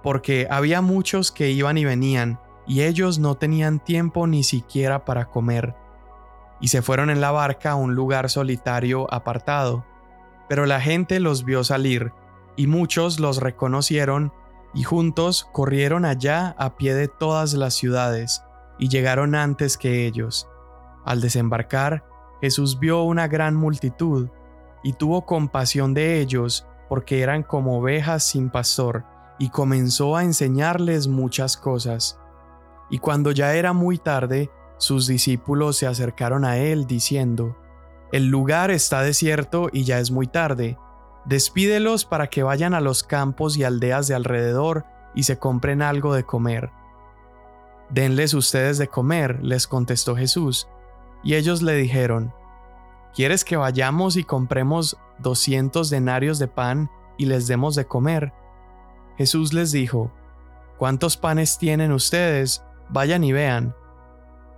porque 0.00 0.46
había 0.48 0.80
muchos 0.80 1.32
que 1.32 1.50
iban 1.50 1.76
y 1.76 1.84
venían, 1.84 2.38
y 2.64 2.82
ellos 2.82 3.18
no 3.18 3.34
tenían 3.34 3.80
tiempo 3.80 4.28
ni 4.28 4.44
siquiera 4.44 5.04
para 5.04 5.26
comer, 5.26 5.74
y 6.60 6.68
se 6.68 6.82
fueron 6.82 7.10
en 7.10 7.20
la 7.20 7.32
barca 7.32 7.72
a 7.72 7.74
un 7.74 7.96
lugar 7.96 8.30
solitario 8.30 9.12
apartado. 9.12 9.84
Pero 10.48 10.66
la 10.66 10.80
gente 10.80 11.18
los 11.18 11.44
vio 11.44 11.64
salir, 11.64 12.12
y 12.54 12.68
muchos 12.68 13.18
los 13.18 13.38
reconocieron, 13.38 14.32
y 14.72 14.84
juntos 14.84 15.48
corrieron 15.52 16.04
allá 16.04 16.54
a 16.58 16.76
pie 16.76 16.94
de 16.94 17.08
todas 17.08 17.54
las 17.54 17.74
ciudades, 17.74 18.44
y 18.78 18.88
llegaron 18.88 19.34
antes 19.34 19.76
que 19.76 20.06
ellos. 20.06 20.48
Al 21.04 21.20
desembarcar, 21.20 22.04
Jesús 22.40 22.78
vio 22.78 23.02
una 23.02 23.26
gran 23.26 23.56
multitud, 23.56 24.28
y 24.84 24.92
tuvo 24.92 25.26
compasión 25.26 25.94
de 25.94 26.20
ellos, 26.20 26.68
porque 26.88 27.22
eran 27.22 27.42
como 27.42 27.78
ovejas 27.78 28.22
sin 28.22 28.50
pastor, 28.50 29.04
y 29.38 29.48
comenzó 29.48 30.14
a 30.14 30.22
enseñarles 30.22 31.08
muchas 31.08 31.56
cosas. 31.56 32.20
Y 32.90 32.98
cuando 32.98 33.32
ya 33.32 33.54
era 33.54 33.72
muy 33.72 33.98
tarde, 33.98 34.50
sus 34.76 35.06
discípulos 35.06 35.78
se 35.78 35.86
acercaron 35.86 36.44
a 36.44 36.58
él 36.58 36.86
diciendo, 36.86 37.56
El 38.12 38.28
lugar 38.28 38.70
está 38.70 39.02
desierto 39.02 39.70
y 39.72 39.84
ya 39.84 39.98
es 39.98 40.10
muy 40.10 40.26
tarde. 40.26 40.78
Despídelos 41.24 42.04
para 42.04 42.28
que 42.28 42.42
vayan 42.42 42.74
a 42.74 42.80
los 42.80 43.02
campos 43.02 43.56
y 43.56 43.64
aldeas 43.64 44.06
de 44.06 44.14
alrededor 44.14 44.84
y 45.14 45.22
se 45.22 45.38
compren 45.38 45.80
algo 45.80 46.14
de 46.14 46.24
comer. 46.24 46.70
Denles 47.88 48.34
ustedes 48.34 48.76
de 48.76 48.88
comer, 48.88 49.42
les 49.42 49.66
contestó 49.66 50.14
Jesús. 50.14 50.68
Y 51.22 51.36
ellos 51.36 51.62
le 51.62 51.74
dijeron, 51.74 52.34
¿Quieres 53.14 53.44
que 53.44 53.56
vayamos 53.56 54.16
y 54.16 54.24
compremos 54.24 54.96
doscientos 55.18 55.88
denarios 55.88 56.38
de 56.38 56.48
pan 56.48 56.90
y 57.16 57.26
les 57.26 57.46
demos 57.46 57.76
de 57.76 57.86
comer? 57.86 58.32
Jesús 59.16 59.52
les 59.52 59.70
dijo, 59.70 60.10
¿Cuántos 60.78 61.16
panes 61.16 61.56
tienen 61.56 61.92
ustedes? 61.92 62.64
Vayan 62.88 63.22
y 63.22 63.32
vean. 63.32 63.74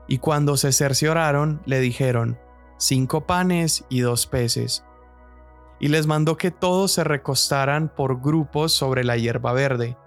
Y 0.09 0.19
cuando 0.19 0.57
se 0.57 0.73
cercioraron, 0.73 1.61
le 1.67 1.81
dijeron, 1.81 2.39
cinco 2.79 3.27
panes 3.27 3.85
y 3.91 4.01
dos 4.01 4.27
peces. 4.27 4.85
Y 5.79 5.89
les 5.89 6.07
mandó 6.07 6.39
que 6.39 6.51
todos 6.51 6.93
se 6.93 7.05
recostaran 7.05 7.93
por 7.95 8.23
grupos 8.23 8.73
sobre 8.73 9.05
la 9.05 9.19
hierba 9.19 9.53
verde, 9.53 9.99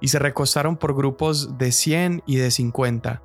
y 0.00 0.08
se 0.08 0.18
recostaron 0.18 0.76
por 0.76 0.94
grupos 0.94 1.56
de 1.56 1.72
cien 1.72 2.22
y 2.26 2.36
de 2.36 2.50
cincuenta. 2.50 3.22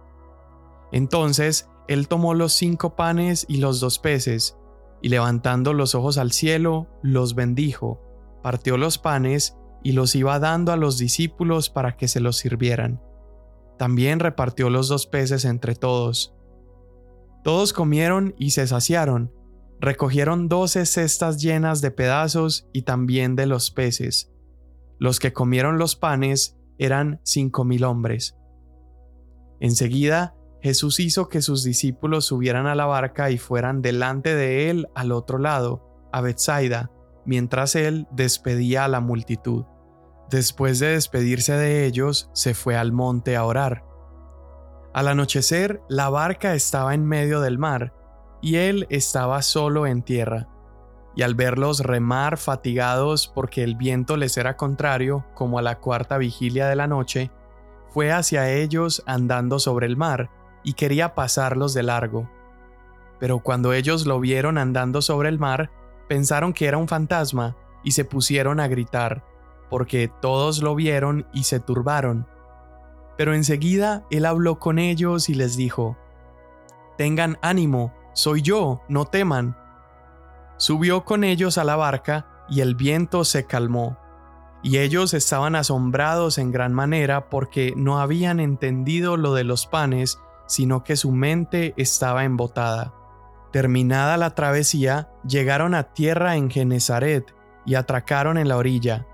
Entonces 0.93 1.69
él 1.89 2.07
tomó 2.07 2.33
los 2.33 2.53
cinco 2.53 2.95
panes 2.95 3.45
y 3.50 3.57
los 3.57 3.81
dos 3.81 4.00
peces, 4.00 4.57
y 5.01 5.10
levantando 5.10 5.74
los 5.74 5.96
ojos 5.96 6.18
al 6.18 6.32
cielo, 6.32 6.88
los 7.01 7.36
bendijo, 7.36 8.01
partió 8.44 8.77
los 8.77 8.98
panes 8.98 9.58
y 9.84 9.94
los 9.94 10.15
iba 10.15 10.39
dando 10.39 10.72
a 10.72 10.77
los 10.77 10.98
discípulos 10.98 11.70
para 11.70 11.96
que 11.98 12.08
se 12.08 12.20
los 12.20 12.38
sirvieran. 12.38 13.01
También 13.77 14.20
repartió 14.20 14.70
los 14.70 14.89
dos 14.89 15.08
peces 15.08 15.46
entre 15.46 15.75
todos. 15.75 16.36
Todos 17.44 17.72
comieron 17.72 18.36
y 18.38 18.51
se 18.51 18.68
saciaron, 18.68 19.32
recogieron 19.79 20.50
doce 20.50 20.86
cestas 20.86 21.41
llenas 21.41 21.82
de 21.82 21.91
pedazos 21.91 22.68
y 22.74 22.82
también 22.82 23.36
de 23.36 23.46
los 23.46 23.72
peces. 23.72 24.34
Los 24.98 25.20
que 25.20 25.32
comieron 25.32 25.77
los 25.77 25.96
panes 25.96 26.58
eran 26.77 27.22
cinco 27.24 27.63
mil 27.63 27.86
hombres. 27.86 28.36
Enseguida 29.62 30.36
Jesús 30.62 31.00
hizo 31.00 31.30
que 31.30 31.42
sus 31.42 31.63
discípulos 31.63 32.25
subieran 32.25 32.68
a 32.68 32.75
la 32.75 32.86
barca 32.86 33.32
y 33.32 33.38
fueran 33.38 33.82
delante 33.82 34.36
de 34.36 34.70
él 34.70 34.88
al 34.94 35.12
otro 35.12 35.38
lado, 35.38 35.86
a 36.12 36.22
Bethsaida, 36.22 36.92
mientras 37.25 37.75
él 37.75 38.08
despedía 38.12 38.86
a 38.86 38.89
la 38.89 39.00
multitud. 39.00 39.66
Después 40.30 40.80
de 40.80 40.89
despedirse 40.89 41.54
de 41.54 41.86
ellos, 41.86 42.30
se 42.34 42.54
fue 42.54 42.75
al 42.75 42.92
monte 42.92 43.36
a 43.36 43.46
orar. 43.46 43.84
Al 44.94 45.08
anochecer, 45.08 45.82
la 45.88 46.10
barca 46.10 46.54
estaba 46.56 46.94
en 46.94 47.06
medio 47.06 47.39
del 47.42 47.58
mar, 47.58 47.94
y 48.42 48.58
él 48.58 48.86
estaba 48.89 49.42
solo 49.42 49.88
en 49.88 50.01
tierra. 50.01 50.48
Y 51.16 51.24
al 51.24 51.36
verlos 51.36 51.82
remar 51.82 52.38
fatigados 52.38 53.28
porque 53.28 53.63
el 53.63 53.75
viento 53.75 54.18
les 54.18 54.38
era 54.38 54.58
contrario, 54.58 55.25
como 55.36 55.58
a 55.58 55.62
la 55.62 55.80
cuarta 55.80 56.18
vigilia 56.18 56.68
de 56.68 56.75
la 56.75 56.88
noche, 56.88 57.32
fue 57.89 58.12
hacia 58.12 58.51
ellos 58.51 59.04
andando 59.06 59.60
sobre 59.60 59.88
el 59.88 59.98
mar, 59.98 60.30
y 60.63 60.74
quería 60.74 61.16
pasarlos 61.16 61.74
de 61.74 61.84
largo. 61.84 62.30
Pero 63.20 63.39
cuando 63.39 63.74
ellos 63.74 64.06
lo 64.06 64.20
vieron 64.20 64.58
andando 64.58 65.01
sobre 65.01 65.30
el 65.30 65.39
mar, 65.39 65.72
pensaron 66.08 66.54
que 66.54 66.68
era 66.68 66.78
un 66.78 66.88
fantasma 66.88 67.56
y 67.84 67.92
se 67.92 68.06
pusieron 68.06 68.60
a 68.60 68.68
gritar, 68.68 69.24
porque 69.70 70.12
todos 70.22 70.62
lo 70.62 70.75
vieron 70.75 71.28
y 71.34 71.44
se 71.44 71.60
turbaron. 71.60 72.28
Pero 73.18 73.34
enseguida 73.34 74.06
él 74.10 74.25
habló 74.25 74.60
con 74.60 74.80
ellos 74.80 75.30
y 75.30 75.34
les 75.34 75.58
dijo, 75.58 75.98
Tengan 76.98 77.38
ánimo, 77.42 77.94
soy 78.13 78.42
yo, 78.42 78.82
no 78.89 79.06
teman. 79.06 79.58
Subió 80.58 81.06
con 81.06 81.24
ellos 81.24 81.58
a 81.58 81.63
la 81.63 81.75
barca 81.75 82.46
y 82.50 82.62
el 82.62 82.75
viento 82.75 83.24
se 83.24 83.46
calmó 83.46 83.98
y 84.62 84.80
ellos 84.80 85.13
estaban 85.13 85.56
asombrados 85.56 86.38
en 86.38 86.51
gran 86.51 86.74
manera 86.74 87.30
porque 87.30 87.74
no 87.75 88.00
habían 88.00 88.39
entendido 88.39 89.18
lo 89.18 89.34
de 89.34 89.44
los 89.44 89.66
panes 89.66 90.20
sino 90.50 90.84
que 90.84 90.98
su 90.98 91.12
mente 91.12 91.74
estaba 91.77 92.25
embotada. 92.25 92.94
Terminada 93.51 94.18
la 94.18 94.36
travesía, 94.36 95.10
llegaron 95.25 95.75
a 95.75 95.94
tierra 95.94 96.36
en 96.36 96.50
Genezaret 96.50 97.34
y 97.65 97.75
atracaron 97.75 98.38
en 98.38 98.50
la 98.50 98.58
orilla. 98.58 99.08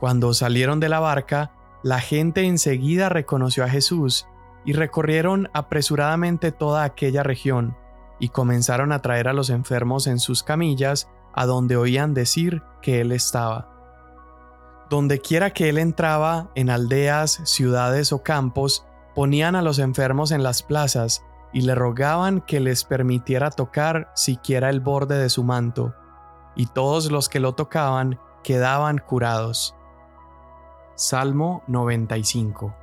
Cuando 0.00 0.32
salieron 0.34 0.80
de 0.80 0.88
la 0.88 1.00
barca, 1.00 1.52
la 1.82 2.00
gente 2.00 2.44
enseguida 2.44 3.08
reconoció 3.08 3.64
a 3.64 3.68
Jesús 3.68 4.26
y 4.64 4.72
recorrieron 4.72 5.50
apresuradamente 5.52 6.52
toda 6.52 6.84
aquella 6.84 7.24
región 7.24 7.76
y 8.20 8.28
comenzaron 8.28 8.92
a 8.92 9.00
traer 9.00 9.26
a 9.26 9.32
los 9.32 9.50
enfermos 9.50 10.06
en 10.06 10.20
sus 10.20 10.44
camillas 10.44 11.08
a 11.34 11.44
donde 11.44 11.76
oían 11.76 12.14
decir 12.14 12.62
que 12.80 13.00
él 13.00 13.10
estaba. 13.10 13.68
Donde 14.90 15.20
quiera 15.20 15.50
que 15.50 15.68
él 15.68 15.78
entraba, 15.78 16.50
en 16.54 16.70
aldeas, 16.70 17.40
ciudades 17.44 18.12
o 18.12 18.22
campos, 18.22 18.86
ponían 19.14 19.56
a 19.56 19.62
los 19.62 19.78
enfermos 19.78 20.30
en 20.32 20.42
las 20.42 20.62
plazas 20.62 21.24
y 21.52 21.62
le 21.62 21.74
rogaban 21.74 22.40
que 22.40 22.60
les 22.60 22.84
permitiera 22.84 23.50
tocar 23.50 24.10
siquiera 24.14 24.70
el 24.70 24.80
borde 24.80 25.18
de 25.18 25.28
su 25.28 25.44
manto, 25.44 25.94
y 26.56 26.66
todos 26.66 27.10
los 27.10 27.28
que 27.28 27.40
lo 27.40 27.54
tocaban 27.54 28.18
quedaban 28.42 28.98
curados. 28.98 29.74
Salmo 30.94 31.62
95 31.66 32.74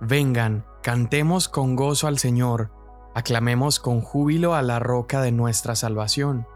Vengan, 0.00 0.66
cantemos 0.82 1.48
con 1.48 1.76
gozo 1.76 2.06
al 2.06 2.18
Señor, 2.18 2.70
aclamemos 3.14 3.80
con 3.80 4.02
júbilo 4.02 4.54
a 4.54 4.62
la 4.62 4.78
roca 4.78 5.22
de 5.22 5.32
nuestra 5.32 5.74
salvación. 5.74 6.46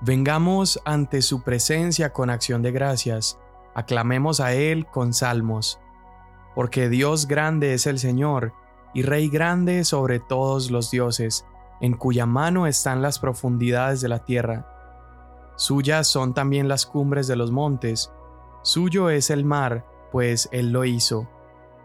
Vengamos 0.00 0.80
ante 0.84 1.22
su 1.22 1.42
presencia 1.42 2.12
con 2.12 2.30
acción 2.30 2.62
de 2.62 2.70
gracias, 2.70 3.38
aclamemos 3.74 4.40
a 4.40 4.52
Él 4.52 4.86
con 4.86 5.12
salmos 5.12 5.80
porque 6.54 6.88
Dios 6.88 7.26
grande 7.26 7.74
es 7.74 7.86
el 7.86 7.98
Señor, 7.98 8.52
y 8.94 9.02
Rey 9.02 9.28
grande 9.28 9.84
sobre 9.84 10.20
todos 10.20 10.70
los 10.70 10.90
dioses, 10.90 11.46
en 11.80 11.94
cuya 11.94 12.26
mano 12.26 12.66
están 12.66 13.02
las 13.02 13.18
profundidades 13.18 14.00
de 14.00 14.08
la 14.08 14.20
tierra. 14.20 14.68
Suyas 15.56 16.06
son 16.06 16.34
también 16.34 16.68
las 16.68 16.86
cumbres 16.86 17.26
de 17.26 17.36
los 17.36 17.50
montes. 17.50 18.12
Suyo 18.62 19.10
es 19.10 19.30
el 19.30 19.44
mar, 19.44 19.84
pues 20.10 20.48
Él 20.52 20.72
lo 20.72 20.84
hizo, 20.84 21.28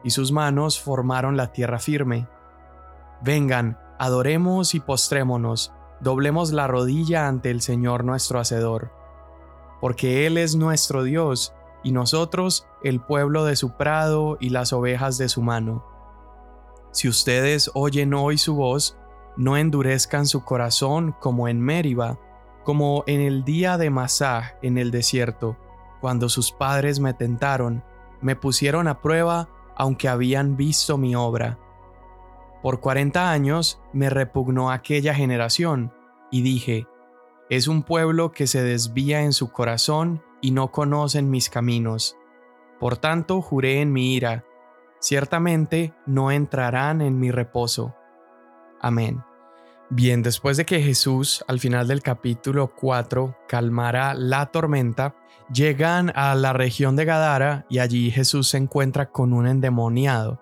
y 0.04 0.12
sus 0.12 0.32
manos 0.32 0.80
formaron 0.80 1.38
la 1.38 1.52
tierra 1.52 1.80
firme. 1.80 2.28
Vengan, 3.22 3.80
adoremos 3.98 4.76
y 4.76 4.80
postrémonos, 4.80 5.74
doblemos 6.02 6.52
la 6.52 6.68
rodilla 6.68 7.28
ante 7.28 7.50
el 7.50 7.62
Señor 7.62 8.04
nuestro 8.04 8.40
Hacedor. 8.40 8.92
Porque 9.82 10.28
Él 10.28 10.38
es 10.38 10.56
nuestro 10.56 11.04
Dios, 11.04 11.54
y 11.84 11.92
nosotros 11.92 12.68
el 12.84 13.00
pueblo 13.00 13.46
de 13.46 13.56
su 13.56 13.78
prado 13.78 14.38
y 14.40 14.50
las 14.50 14.74
ovejas 14.74 15.18
de 15.18 15.30
su 15.30 15.42
mano. 15.42 15.86
Si 16.92 17.08
ustedes 17.08 17.70
oyen 17.74 18.14
hoy 18.14 18.38
su 18.38 18.56
voz, 18.56 18.98
no 19.36 19.58
endurezcan 19.58 20.26
su 20.26 20.44
corazón 20.44 21.16
como 21.20 21.48
en 21.48 21.62
Mériba, 21.62 22.20
como 22.64 23.04
en 23.08 23.22
el 23.22 23.44
día 23.44 23.78
de 23.78 23.90
Masá 23.90 24.58
en 24.62 24.78
el 24.78 24.92
desierto, 24.92 25.58
cuando 26.02 26.30
sus 26.30 26.52
padres 26.52 27.00
me 27.00 27.14
tentaron, 27.14 27.84
me 28.22 28.36
pusieron 28.36 28.88
a 28.88 29.02
prueba 29.02 29.50
aunque 29.76 30.10
habían 30.10 30.58
visto 30.58 30.98
mi 30.98 31.16
obra. 31.16 31.60
Por 32.64 32.80
cuarenta 32.80 33.32
años 33.32 33.80
me 33.94 34.10
repugnó 34.10 34.72
aquella 34.72 35.14
generación, 35.14 35.94
y 36.32 36.42
dije, 36.42 36.88
es 37.50 37.68
un 37.68 37.84
pueblo 37.84 38.32
que 38.32 38.48
se 38.48 38.64
desvía 38.64 39.22
en 39.22 39.32
su 39.32 39.52
corazón 39.52 40.24
y 40.42 40.52
no 40.52 40.72
conocen 40.72 41.30
mis 41.30 41.50
caminos. 41.50 42.16
Por 42.80 42.98
tanto 42.98 43.42
juré 43.42 43.82
en 43.82 43.92
mi 43.92 44.16
ira, 44.16 44.46
ciertamente 45.00 45.94
no 46.06 46.32
entrarán 46.32 47.02
en 47.02 47.20
mi 47.20 47.32
reposo. 47.32 47.96
Amén. 48.82 49.24
Bien, 49.90 50.22
después 50.22 50.58
de 50.58 50.66
que 50.66 50.82
Jesús 50.82 51.46
al 51.48 51.60
final 51.60 51.88
del 51.88 52.02
capítulo 52.02 52.74
4 52.76 53.38
calmara 53.48 54.14
la 54.14 54.48
tormenta, 54.48 55.16
llegan 55.52 56.12
a 56.14 56.36
la 56.36 56.52
región 56.52 56.98
de 56.98 57.06
Gadara 57.06 57.66
y 57.70 57.80
allí 57.80 58.12
Jesús 58.12 58.50
se 58.50 58.58
encuentra 58.58 59.10
con 59.12 59.32
un 59.32 59.48
endemoniado. 59.48 60.42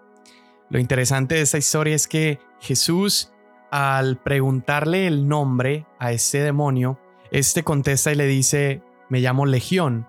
Lo 0.70 0.80
interesante 0.80 1.36
de 1.36 1.42
esta 1.42 1.60
historia 1.60 1.96
es 1.96 2.08
que 2.08 2.40
Jesús, 2.60 3.32
al 3.70 4.18
preguntarle 4.18 5.06
el 5.06 5.28
nombre 5.28 5.86
a 6.00 6.12
este 6.12 6.40
demonio, 6.40 7.00
este 7.30 7.64
contesta 7.64 8.12
y 8.12 8.16
le 8.16 8.26
dice, 8.26 8.82
me 9.10 9.20
llamo 9.20 9.46
Legión. 9.46 10.08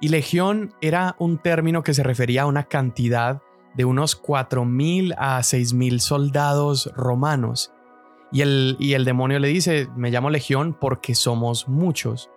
Y 0.00 0.08
Legión 0.08 0.74
era 0.80 1.16
un 1.18 1.38
término 1.38 1.82
que 1.82 1.94
se 1.94 2.02
refería 2.02 2.42
a 2.42 2.46
una 2.46 2.64
cantidad 2.64 3.42
de 3.74 3.84
unos 3.84 4.20
4.000 4.20 5.14
a 5.18 5.38
6.000 5.40 5.98
soldados 5.98 6.90
romanos. 6.94 7.72
Y 8.30 8.42
el, 8.42 8.76
y 8.78 8.92
el 8.92 9.04
demonio 9.04 9.38
le 9.38 9.48
dice, 9.48 9.88
me 9.96 10.10
llamo 10.10 10.30
Legión 10.30 10.76
porque 10.78 11.14
somos 11.14 11.68
muchos. 11.68 12.30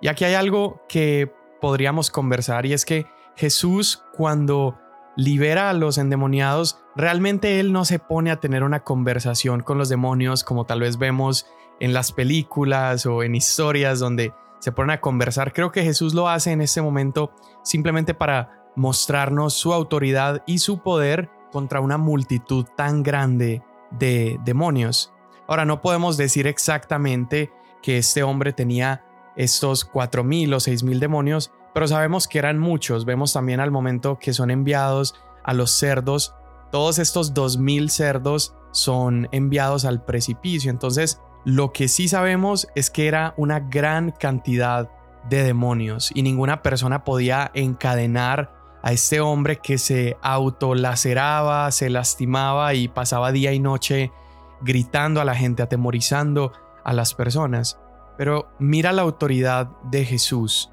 Y 0.00 0.08
aquí 0.08 0.24
hay 0.24 0.34
algo 0.34 0.80
que 0.88 1.32
podríamos 1.60 2.10
conversar 2.10 2.66
y 2.66 2.72
es 2.72 2.84
que 2.84 3.06
Jesús 3.36 4.04
cuando 4.12 4.78
libera 5.16 5.70
a 5.70 5.72
los 5.72 5.98
endemoniados, 5.98 6.78
realmente 6.94 7.58
él 7.58 7.72
no 7.72 7.84
se 7.84 7.98
pone 7.98 8.30
a 8.30 8.38
tener 8.38 8.62
una 8.62 8.84
conversación 8.84 9.62
con 9.62 9.76
los 9.76 9.88
demonios 9.88 10.44
como 10.44 10.64
tal 10.64 10.80
vez 10.80 10.98
vemos 10.98 11.46
en 11.80 11.92
las 11.92 12.12
películas 12.12 13.04
o 13.06 13.24
en 13.24 13.34
historias 13.34 13.98
donde 13.98 14.32
se 14.60 14.72
ponen 14.72 14.90
a 14.90 15.00
conversar. 15.00 15.52
Creo 15.52 15.72
que 15.72 15.82
Jesús 15.82 16.14
lo 16.14 16.28
hace 16.28 16.52
en 16.52 16.60
este 16.60 16.82
momento 16.82 17.32
simplemente 17.62 18.14
para 18.14 18.70
mostrarnos 18.76 19.54
su 19.54 19.72
autoridad 19.72 20.42
y 20.46 20.58
su 20.58 20.82
poder 20.82 21.30
contra 21.50 21.80
una 21.80 21.98
multitud 21.98 22.66
tan 22.76 23.02
grande 23.02 23.62
de 23.90 24.38
demonios. 24.44 25.12
Ahora, 25.46 25.64
no 25.64 25.80
podemos 25.80 26.16
decir 26.16 26.46
exactamente 26.46 27.50
que 27.82 27.98
este 27.98 28.22
hombre 28.22 28.52
tenía 28.52 29.04
estos 29.36 29.90
4.000 29.90 30.54
o 30.54 30.56
6.000 30.56 30.98
demonios, 30.98 31.52
pero 31.72 31.88
sabemos 31.88 32.28
que 32.28 32.38
eran 32.38 32.58
muchos. 32.58 33.04
Vemos 33.04 33.32
también 33.32 33.60
al 33.60 33.70
momento 33.70 34.18
que 34.18 34.32
son 34.32 34.50
enviados 34.50 35.14
a 35.44 35.54
los 35.54 35.70
cerdos. 35.70 36.34
Todos 36.70 36.98
estos 36.98 37.34
2.000 37.34 37.88
cerdos 37.88 38.54
son 38.72 39.28
enviados 39.32 39.84
al 39.84 40.04
precipicio. 40.04 40.70
Entonces, 40.70 41.20
lo 41.48 41.72
que 41.72 41.88
sí 41.88 42.08
sabemos 42.08 42.68
es 42.74 42.90
que 42.90 43.08
era 43.08 43.32
una 43.38 43.58
gran 43.58 44.10
cantidad 44.10 44.90
de 45.30 45.42
demonios 45.42 46.10
y 46.14 46.20
ninguna 46.20 46.60
persona 46.60 47.04
podía 47.04 47.50
encadenar 47.54 48.52
a 48.82 48.92
este 48.92 49.22
hombre 49.22 49.56
que 49.56 49.78
se 49.78 50.18
autolaceraba, 50.20 51.70
se 51.70 51.88
lastimaba 51.88 52.74
y 52.74 52.88
pasaba 52.88 53.32
día 53.32 53.54
y 53.54 53.60
noche 53.60 54.12
gritando 54.60 55.22
a 55.22 55.24
la 55.24 55.34
gente, 55.34 55.62
atemorizando 55.62 56.52
a 56.84 56.92
las 56.92 57.14
personas. 57.14 57.80
Pero 58.18 58.50
mira 58.58 58.92
la 58.92 59.00
autoridad 59.00 59.70
de 59.84 60.04
Jesús. 60.04 60.70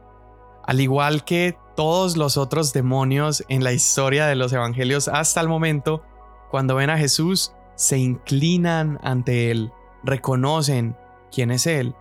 Al 0.65 0.81
igual 0.81 1.23
que 1.23 1.57
todos 1.77 2.17
los 2.17 2.35
otros 2.35 2.73
demonios 2.73 3.45
en 3.47 3.63
la 3.63 3.71
historia 3.71 4.25
de 4.25 4.35
los 4.35 4.51
evangelios 4.51 5.07
hasta 5.07 5.39
el 5.39 5.47
momento, 5.47 6.03
cuando 6.51 6.75
ven 6.75 6.89
a 6.89 6.97
Jesús, 6.97 7.53
se 7.75 7.97
inclinan 7.97 8.99
ante 9.03 9.51
Él, 9.51 9.71
reconocen 10.05 10.95
quién 11.31 11.51
es 11.51 11.67
Él 11.67 11.95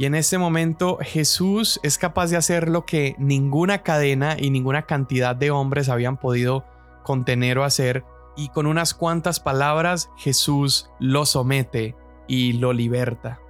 y 0.00 0.06
en 0.06 0.14
este 0.14 0.38
momento 0.38 0.96
Jesús 1.02 1.78
es 1.82 1.98
capaz 1.98 2.30
de 2.30 2.38
hacer 2.38 2.70
lo 2.70 2.86
que 2.86 3.14
ninguna 3.18 3.82
cadena 3.82 4.34
y 4.38 4.48
ninguna 4.48 4.86
cantidad 4.86 5.36
de 5.36 5.50
hombres 5.50 5.90
habían 5.90 6.16
podido 6.16 6.64
contener 7.02 7.58
o 7.58 7.64
hacer. 7.64 8.02
Y 8.34 8.48
con 8.48 8.64
unas 8.64 8.94
cuantas 8.94 9.40
palabras 9.40 10.10
Jesús 10.16 10.90
lo 11.00 11.26
somete 11.26 11.96
y 12.26 12.54
lo 12.54 12.72
liberta. 12.72 13.40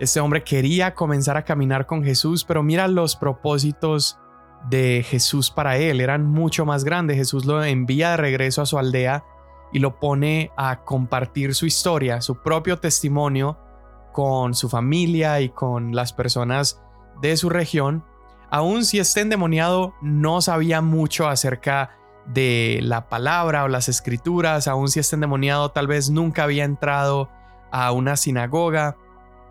Este 0.00 0.18
hombre 0.20 0.44
quería 0.44 0.94
comenzar 0.94 1.36
a 1.36 1.44
caminar 1.44 1.84
con 1.84 2.02
Jesús, 2.02 2.42
pero 2.42 2.62
mira 2.62 2.88
los 2.88 3.14
propósitos 3.14 4.18
de 4.70 5.04
Jesús 5.06 5.50
para 5.50 5.76
él. 5.76 6.00
Eran 6.00 6.24
mucho 6.24 6.64
más 6.64 6.84
grandes. 6.84 7.18
Jesús 7.18 7.44
lo 7.44 7.62
envía 7.62 8.12
de 8.12 8.16
regreso 8.16 8.62
a 8.62 8.66
su 8.66 8.78
aldea 8.78 9.24
y 9.72 9.78
lo 9.78 9.98
pone 9.98 10.50
a 10.56 10.84
compartir 10.84 11.54
su 11.54 11.66
historia, 11.66 12.20
su 12.20 12.42
propio 12.42 12.78
testimonio 12.78 13.58
con 14.12 14.54
su 14.54 14.68
familia 14.68 15.40
y 15.40 15.50
con 15.50 15.94
las 15.94 16.12
personas 16.12 16.82
de 17.20 17.36
su 17.36 17.50
región, 17.50 18.04
aun 18.50 18.84
si 18.84 18.98
este 18.98 19.20
endemoniado 19.20 19.94
no 20.00 20.40
sabía 20.40 20.80
mucho 20.80 21.28
acerca 21.28 21.90
de 22.26 22.80
la 22.82 23.08
palabra 23.08 23.64
o 23.64 23.68
las 23.68 23.88
escrituras, 23.88 24.68
aun 24.68 24.88
si 24.88 25.00
este 25.00 25.16
endemoniado 25.16 25.70
tal 25.70 25.86
vez 25.86 26.10
nunca 26.10 26.44
había 26.44 26.64
entrado 26.64 27.28
a 27.70 27.92
una 27.92 28.16
sinagoga, 28.16 28.96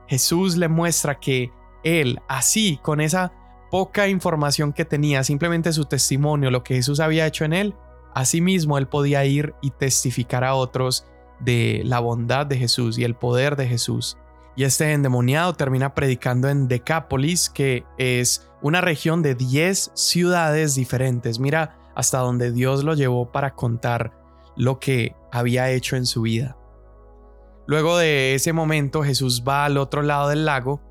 Jesús 0.08 0.58
le 0.58 0.68
muestra 0.68 1.20
que 1.20 1.52
él, 1.84 2.20
así, 2.28 2.80
con 2.82 3.02
esa 3.02 3.34
poca 3.70 4.08
información 4.08 4.74
que 4.74 4.86
tenía, 4.86 5.24
simplemente 5.24 5.74
su 5.74 5.86
testimonio, 5.86 6.52
lo 6.52 6.64
que 6.64 6.76
Jesús 6.76 7.00
había 7.00 7.28
hecho 7.28 7.46
en 7.46 7.54
él, 7.54 7.76
asimismo 8.18 8.80
él 8.80 8.88
podía 8.88 9.24
ir 9.26 9.54
y 9.62 9.70
testificar 9.70 10.44
a 10.44 10.56
otros 10.56 11.06
de 11.40 11.84
la 11.86 12.00
bondad 12.00 12.48
de 12.48 12.58
Jesús 12.58 12.98
y 12.98 13.04
el 13.04 13.14
poder 13.14 13.56
de 13.56 13.68
Jesús. 13.68 14.18
Y 14.56 14.64
este 14.64 14.92
endemoniado 14.92 15.54
termina 15.54 15.94
predicando 15.94 16.50
en 16.50 16.68
Decápolis, 16.68 17.48
que 17.48 17.84
es 18.00 18.50
una 18.64 18.82
región 18.82 19.22
de 19.22 19.36
10 19.36 19.92
ciudades 19.94 20.74
diferentes. 20.74 21.38
Mira 21.38 21.78
hasta 21.96 22.18
donde 22.18 22.52
Dios 22.52 22.84
lo 22.84 22.96
llevó 22.96 23.32
para 23.32 23.54
contar 23.54 24.14
lo 24.56 24.80
que 24.80 25.16
había 25.32 25.70
hecho 25.70 25.96
en 25.96 26.08
su 26.08 26.24
vida. 26.24 26.58
Luego 27.68 28.00
de 28.00 28.34
ese 28.34 28.52
momento 28.52 29.04
Jesús 29.04 29.44
va 29.48 29.66
al 29.66 29.78
otro 29.78 30.02
lado 30.02 30.30
del 30.30 30.44
lago 30.46 30.82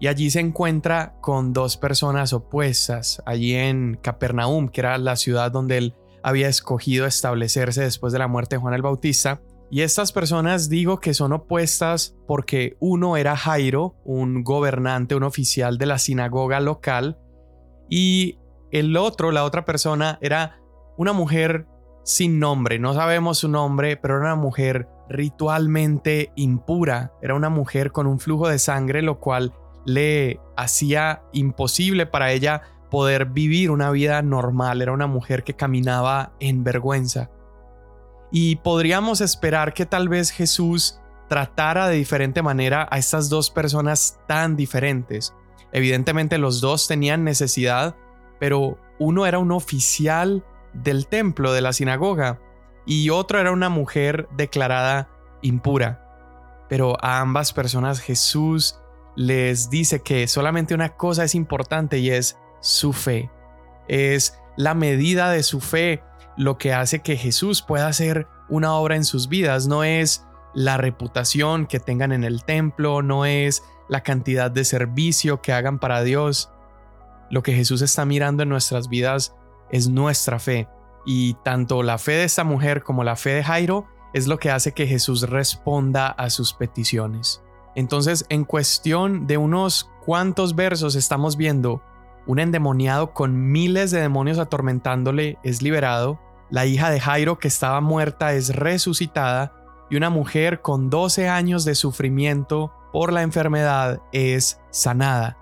y 0.00 0.08
allí 0.08 0.28
se 0.28 0.40
encuentra 0.40 1.14
con 1.20 1.52
dos 1.52 1.76
personas 1.76 2.32
opuestas, 2.32 3.22
allí 3.26 3.54
en 3.54 3.96
Capernaum, 4.02 4.68
que 4.68 4.80
era 4.80 4.98
la 4.98 5.14
ciudad 5.14 5.52
donde 5.52 5.78
él 5.78 5.94
había 6.24 6.48
escogido 6.48 7.06
establecerse 7.06 7.82
después 7.82 8.12
de 8.12 8.18
la 8.18 8.28
muerte 8.28 8.56
de 8.56 8.60
Juan 8.60 8.74
el 8.74 8.82
Bautista. 8.82 9.42
Y 9.70 9.82
estas 9.82 10.10
personas 10.10 10.70
digo 10.70 10.98
que 10.98 11.12
son 11.12 11.34
opuestas 11.34 12.16
porque 12.26 12.76
uno 12.80 13.16
era 13.18 13.36
Jairo, 13.36 13.94
un 14.04 14.42
gobernante, 14.42 15.14
un 15.14 15.22
oficial 15.22 15.76
de 15.76 15.86
la 15.86 15.98
sinagoga 15.98 16.60
local, 16.60 17.18
y 17.90 18.38
el 18.70 18.96
otro, 18.96 19.32
la 19.32 19.44
otra 19.44 19.64
persona, 19.64 20.18
era 20.22 20.60
una 20.96 21.12
mujer 21.12 21.66
sin 22.04 22.38
nombre, 22.38 22.78
no 22.78 22.94
sabemos 22.94 23.38
su 23.38 23.48
nombre, 23.48 23.96
pero 23.96 24.16
era 24.16 24.26
una 24.26 24.36
mujer 24.36 24.88
ritualmente 25.08 26.32
impura, 26.36 27.12
era 27.20 27.34
una 27.34 27.50
mujer 27.50 27.92
con 27.92 28.06
un 28.06 28.18
flujo 28.18 28.48
de 28.48 28.58
sangre, 28.58 29.02
lo 29.02 29.20
cual 29.20 29.52
le 29.84 30.40
hacía 30.56 31.22
imposible 31.32 32.06
para 32.06 32.32
ella 32.32 32.62
poder 32.94 33.26
vivir 33.26 33.72
una 33.72 33.90
vida 33.90 34.22
normal, 34.22 34.80
era 34.80 34.92
una 34.92 35.08
mujer 35.08 35.42
que 35.42 35.56
caminaba 35.56 36.32
en 36.38 36.62
vergüenza. 36.62 37.28
Y 38.30 38.54
podríamos 38.54 39.20
esperar 39.20 39.74
que 39.74 39.84
tal 39.84 40.08
vez 40.08 40.30
Jesús 40.30 41.00
tratara 41.28 41.88
de 41.88 41.96
diferente 41.96 42.40
manera 42.40 42.86
a 42.88 42.98
estas 42.98 43.28
dos 43.28 43.50
personas 43.50 44.20
tan 44.28 44.54
diferentes. 44.54 45.34
Evidentemente 45.72 46.38
los 46.38 46.60
dos 46.60 46.86
tenían 46.86 47.24
necesidad, 47.24 47.96
pero 48.38 48.78
uno 49.00 49.26
era 49.26 49.40
un 49.40 49.50
oficial 49.50 50.44
del 50.72 51.08
templo, 51.08 51.52
de 51.52 51.62
la 51.62 51.72
sinagoga, 51.72 52.38
y 52.86 53.10
otro 53.10 53.40
era 53.40 53.50
una 53.50 53.70
mujer 53.70 54.28
declarada 54.36 55.08
impura. 55.42 56.64
Pero 56.68 56.96
a 57.02 57.18
ambas 57.18 57.52
personas 57.52 57.98
Jesús 57.98 58.78
les 59.16 59.68
dice 59.68 60.00
que 60.00 60.28
solamente 60.28 60.76
una 60.76 60.90
cosa 60.90 61.24
es 61.24 61.34
importante 61.34 61.98
y 61.98 62.10
es 62.10 62.38
su 62.60 62.92
fe. 62.92 63.30
Es 63.88 64.38
la 64.56 64.74
medida 64.74 65.30
de 65.30 65.42
su 65.42 65.60
fe 65.60 66.02
lo 66.36 66.58
que 66.58 66.72
hace 66.72 67.00
que 67.00 67.16
Jesús 67.16 67.62
pueda 67.62 67.86
hacer 67.86 68.26
una 68.48 68.74
obra 68.74 68.96
en 68.96 69.04
sus 69.04 69.28
vidas. 69.28 69.66
No 69.66 69.84
es 69.84 70.24
la 70.54 70.76
reputación 70.76 71.66
que 71.66 71.80
tengan 71.80 72.12
en 72.12 72.24
el 72.24 72.44
templo, 72.44 73.02
no 73.02 73.24
es 73.24 73.62
la 73.88 74.02
cantidad 74.02 74.50
de 74.50 74.64
servicio 74.64 75.42
que 75.42 75.52
hagan 75.52 75.78
para 75.78 76.02
Dios. 76.02 76.50
Lo 77.30 77.42
que 77.42 77.52
Jesús 77.52 77.82
está 77.82 78.04
mirando 78.04 78.42
en 78.42 78.48
nuestras 78.48 78.88
vidas 78.88 79.34
es 79.70 79.88
nuestra 79.88 80.38
fe. 80.38 80.68
Y 81.06 81.34
tanto 81.44 81.82
la 81.82 81.98
fe 81.98 82.12
de 82.12 82.24
esta 82.24 82.44
mujer 82.44 82.82
como 82.82 83.04
la 83.04 83.16
fe 83.16 83.30
de 83.30 83.44
Jairo 83.44 83.86
es 84.14 84.26
lo 84.26 84.38
que 84.38 84.50
hace 84.50 84.72
que 84.72 84.86
Jesús 84.86 85.28
responda 85.28 86.06
a 86.06 86.30
sus 86.30 86.54
peticiones. 86.54 87.42
Entonces, 87.74 88.24
en 88.28 88.44
cuestión 88.44 89.26
de 89.26 89.36
unos 89.36 89.90
cuantos 90.04 90.54
versos 90.54 90.94
estamos 90.94 91.36
viendo 91.36 91.82
un 92.26 92.38
endemoniado 92.38 93.12
con 93.12 93.50
miles 93.50 93.90
de 93.90 94.00
demonios 94.00 94.38
atormentándole 94.38 95.38
es 95.42 95.62
liberado, 95.62 96.18
la 96.50 96.66
hija 96.66 96.90
de 96.90 97.00
Jairo 97.00 97.38
que 97.38 97.48
estaba 97.48 97.80
muerta 97.80 98.32
es 98.34 98.54
resucitada. 98.54 99.52
Y 99.90 99.96
una 99.96 100.10
mujer 100.10 100.60
con 100.60 100.88
12 100.88 101.28
años 101.28 101.64
de 101.64 101.74
sufrimiento 101.74 102.72
por 102.92 103.12
la 103.12 103.22
enfermedad 103.22 104.00
es 104.12 104.60
sanada. 104.70 105.36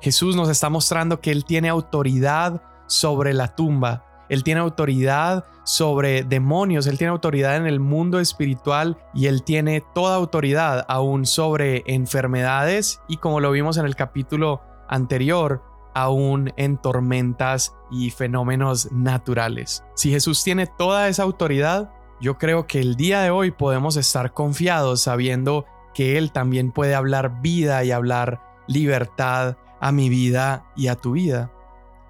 Jesús 0.00 0.36
nos 0.36 0.48
está 0.48 0.70
mostrando 0.70 1.20
que 1.20 1.32
Él 1.32 1.44
tiene 1.44 1.68
autoridad 1.68 2.62
sobre 2.86 3.34
la 3.34 3.54
tumba, 3.56 4.04
Él 4.28 4.44
tiene 4.44 4.60
autoridad 4.60 5.44
sobre 5.64 6.22
demonios, 6.22 6.86
Él 6.86 6.98
tiene 6.98 7.10
autoridad 7.10 7.56
en 7.56 7.66
el 7.66 7.80
mundo 7.80 8.20
espiritual 8.20 8.98
y 9.12 9.26
Él 9.26 9.42
tiene 9.42 9.82
toda 9.94 10.16
autoridad 10.16 10.84
aún 10.88 11.26
sobre 11.26 11.82
enfermedades. 11.86 13.00
Y 13.08 13.16
como 13.16 13.40
lo 13.40 13.50
vimos 13.50 13.76
en 13.76 13.86
el 13.86 13.96
capítulo 13.96 14.62
anterior, 14.88 15.62
aún 15.94 16.52
en 16.56 16.76
tormentas 16.76 17.76
y 17.90 18.10
fenómenos 18.10 18.90
naturales. 18.92 19.84
Si 19.94 20.10
Jesús 20.10 20.42
tiene 20.44 20.66
toda 20.66 21.08
esa 21.08 21.22
autoridad, 21.22 21.92
yo 22.20 22.38
creo 22.38 22.66
que 22.66 22.80
el 22.80 22.96
día 22.96 23.22
de 23.22 23.30
hoy 23.30 23.50
podemos 23.50 23.96
estar 23.96 24.32
confiados 24.32 25.02
sabiendo 25.02 25.66
que 25.94 26.18
Él 26.18 26.32
también 26.32 26.72
puede 26.72 26.94
hablar 26.94 27.40
vida 27.40 27.84
y 27.84 27.92
hablar 27.92 28.40
libertad 28.66 29.56
a 29.80 29.92
mi 29.92 30.08
vida 30.08 30.66
y 30.76 30.88
a 30.88 30.96
tu 30.96 31.12
vida. 31.12 31.52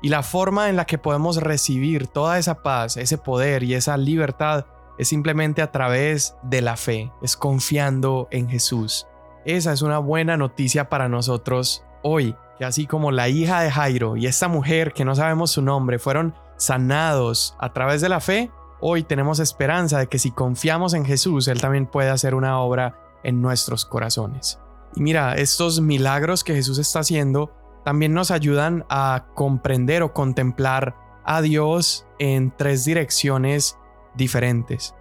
Y 0.02 0.08
la 0.08 0.22
forma 0.22 0.68
en 0.68 0.76
la 0.76 0.84
que 0.84 0.98
podemos 0.98 1.38
recibir 1.38 2.06
toda 2.06 2.38
esa 2.38 2.62
paz, 2.62 2.96
ese 2.96 3.18
poder 3.18 3.62
y 3.62 3.74
esa 3.74 3.96
libertad 3.96 4.66
es 4.98 5.08
simplemente 5.08 5.62
a 5.62 5.72
través 5.72 6.36
de 6.42 6.60
la 6.60 6.76
fe, 6.76 7.10
es 7.22 7.36
confiando 7.36 8.28
en 8.30 8.48
Jesús. 8.48 9.06
Esa 9.44 9.72
es 9.72 9.82
una 9.82 9.98
buena 9.98 10.36
noticia 10.36 10.88
para 10.88 11.08
nosotros 11.08 11.84
hoy, 12.04 12.36
que 12.58 12.64
así 12.64 12.86
como 12.86 13.10
la 13.10 13.28
hija 13.28 13.62
de 13.62 13.70
Jairo 13.72 14.16
y 14.16 14.26
esta 14.26 14.46
mujer 14.46 14.92
que 14.92 15.04
no 15.04 15.16
sabemos 15.16 15.50
su 15.50 15.62
nombre 15.62 15.98
fueron 15.98 16.34
sanados 16.56 17.56
a 17.58 17.72
través 17.72 18.00
de 18.00 18.08
la 18.08 18.20
fe, 18.20 18.52
hoy 18.80 19.02
tenemos 19.02 19.40
esperanza 19.40 19.98
de 19.98 20.06
que 20.06 20.20
si 20.20 20.30
confiamos 20.30 20.94
en 20.94 21.04
Jesús, 21.04 21.48
Él 21.48 21.60
también 21.60 21.86
puede 21.86 22.10
hacer 22.10 22.36
una 22.36 22.60
obra 22.60 22.96
en 23.24 23.42
nuestros 23.42 23.84
corazones. 23.84 24.60
Y 24.94 25.00
mira, 25.00 25.34
estos 25.34 25.80
milagros 25.80 26.44
que 26.44 26.54
Jesús 26.54 26.78
está 26.78 27.00
haciendo 27.00 27.50
también 27.84 28.14
nos 28.14 28.30
ayudan 28.30 28.84
a 28.88 29.26
comprender 29.34 30.02
o 30.02 30.12
contemplar 30.12 30.94
a 31.24 31.40
Dios 31.40 32.06
en 32.18 32.52
tres 32.56 32.84
direcciones 32.84 33.78
diferentes. 34.14 34.94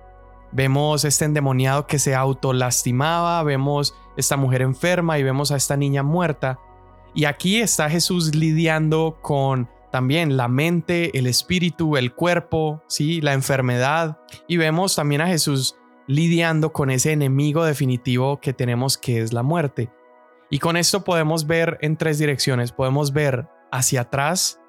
Vemos 0.52 1.04
este 1.04 1.26
endemoniado 1.26 1.88
que 1.88 2.00
se 2.00 2.16
autolastimaba, 2.16 3.42
vemos 3.44 3.96
esta 4.18 4.38
mujer 4.38 4.62
enferma 4.62 5.18
y 5.18 5.24
vemos 5.24 5.52
a 5.52 5.56
esta 5.56 5.76
niña 5.78 6.04
muerta. 6.04 6.60
Y 7.14 7.26
aquí 7.26 7.62
está 7.62 7.90
Jesús 7.90 8.36
lidiando 8.36 9.20
con 9.22 9.70
también 9.92 10.38
la 10.38 10.48
mente, 10.48 11.18
el 11.18 11.28
espíritu, 11.28 11.98
el 11.98 12.14
cuerpo, 12.14 12.82
¿sí? 12.88 13.22
la 13.22 13.34
enfermedad. 13.34 14.18
Y 14.48 14.58
vemos 14.58 14.96
también 14.96 15.22
a 15.22 15.28
Jesús 15.28 15.76
lidiando 16.08 16.74
con 16.74 16.90
ese 16.90 17.12
enemigo 17.12 17.64
definitivo 17.64 18.40
que 18.40 18.54
tenemos 18.54 18.98
que 18.98 19.22
es 19.22 19.34
la 19.34 19.44
muerte. 19.44 19.92
Y 20.50 20.60
con 20.60 20.78
esto 20.78 21.04
podemos 21.04 21.48
ver 21.48 21.78
en 21.82 21.98
tres 21.98 22.18
direcciones. 22.18 22.72
Podemos 22.72 23.14
ver 23.14 23.48
hacia 23.72 24.02
atrás 24.02 24.60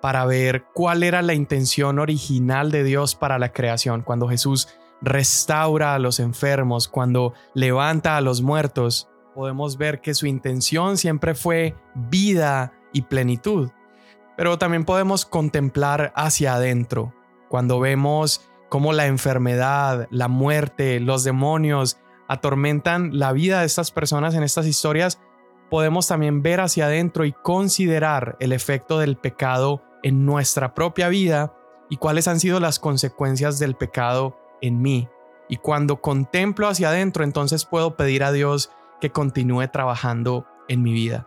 para 0.00 0.24
ver 0.24 0.64
cuál 0.74 1.02
era 1.02 1.22
la 1.22 1.34
intención 1.34 1.98
original 1.98 2.70
de 2.70 2.82
Dios 2.82 3.14
para 3.14 3.38
la 3.38 3.52
creación, 3.52 4.02
cuando 4.02 4.28
Jesús 4.28 4.68
restaura 5.00 5.94
a 5.94 5.98
los 5.98 6.18
enfermos, 6.18 6.88
cuando 6.88 7.34
levanta 7.54 8.16
a 8.16 8.20
los 8.20 8.42
muertos. 8.42 9.08
Podemos 9.34 9.78
ver 9.78 10.00
que 10.00 10.14
su 10.14 10.26
intención 10.26 10.96
siempre 10.98 11.34
fue 11.34 11.74
vida 11.94 12.72
y 12.92 13.02
plenitud. 13.02 13.70
Pero 14.36 14.58
también 14.58 14.84
podemos 14.84 15.24
contemplar 15.24 16.12
hacia 16.16 16.54
adentro, 16.54 17.14
cuando 17.48 17.80
vemos 17.80 18.50
cómo 18.68 18.94
la 18.94 19.06
enfermedad, 19.06 20.08
la 20.10 20.28
muerte, 20.28 21.00
los 21.00 21.24
demonios 21.24 21.98
atormentan 22.28 23.18
la 23.18 23.32
vida 23.32 23.60
de 23.60 23.66
estas 23.66 23.90
personas 23.90 24.34
en 24.34 24.42
estas 24.42 24.66
historias, 24.66 25.20
podemos 25.68 26.06
también 26.06 26.42
ver 26.42 26.60
hacia 26.60 26.86
adentro 26.86 27.26
y 27.26 27.32
considerar 27.32 28.36
el 28.40 28.52
efecto 28.52 28.98
del 28.98 29.18
pecado 29.18 29.82
en 30.02 30.24
nuestra 30.24 30.72
propia 30.72 31.08
vida 31.08 31.54
y 31.90 31.98
cuáles 31.98 32.28
han 32.28 32.40
sido 32.40 32.60
las 32.60 32.78
consecuencias 32.78 33.58
del 33.58 33.74
pecado 33.74 34.38
en 34.62 34.80
mí. 34.80 35.08
Y 35.50 35.56
cuando 35.56 36.00
contemplo 36.00 36.68
hacia 36.68 36.88
adentro, 36.88 37.24
entonces 37.24 37.66
puedo 37.66 37.96
pedir 37.96 38.24
a 38.24 38.32
Dios 38.32 38.70
que 39.02 39.10
continúe 39.10 39.66
trabajando 39.66 40.46
en 40.68 40.80
mi 40.80 40.92
vida. 40.92 41.26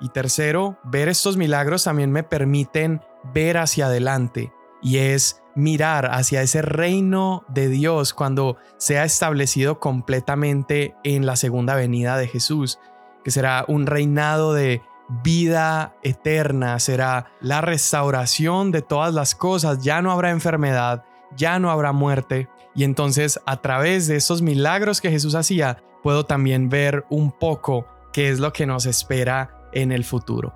Y 0.00 0.08
tercero, 0.08 0.78
ver 0.84 1.10
estos 1.10 1.36
milagros 1.36 1.84
también 1.84 2.10
me 2.10 2.22
permiten 2.22 3.02
ver 3.34 3.58
hacia 3.58 3.86
adelante 3.86 4.54
y 4.80 4.96
es 4.96 5.42
mirar 5.54 6.06
hacia 6.06 6.40
ese 6.40 6.62
reino 6.62 7.44
de 7.48 7.68
Dios 7.68 8.14
cuando 8.14 8.56
sea 8.78 9.04
establecido 9.04 9.80
completamente 9.80 10.94
en 11.04 11.26
la 11.26 11.36
segunda 11.36 11.74
venida 11.74 12.16
de 12.16 12.26
Jesús, 12.26 12.78
que 13.22 13.30
será 13.30 13.66
un 13.68 13.84
reinado 13.84 14.54
de 14.54 14.80
vida 15.22 15.94
eterna, 16.02 16.78
será 16.78 17.26
la 17.42 17.60
restauración 17.60 18.72
de 18.72 18.80
todas 18.80 19.12
las 19.12 19.34
cosas, 19.34 19.82
ya 19.82 20.00
no 20.00 20.10
habrá 20.10 20.30
enfermedad, 20.30 21.04
ya 21.36 21.58
no 21.58 21.70
habrá 21.70 21.92
muerte. 21.92 22.48
Y 22.74 22.84
entonces 22.84 23.40
a 23.46 23.60
través 23.60 24.06
de 24.06 24.16
estos 24.16 24.42
milagros 24.42 25.00
que 25.00 25.10
Jesús 25.10 25.34
hacía, 25.34 25.82
puedo 26.02 26.24
también 26.24 26.68
ver 26.68 27.04
un 27.10 27.32
poco 27.32 27.86
qué 28.12 28.30
es 28.30 28.40
lo 28.40 28.52
que 28.52 28.66
nos 28.66 28.86
espera 28.86 29.68
en 29.72 29.92
el 29.92 30.04
futuro. 30.04 30.54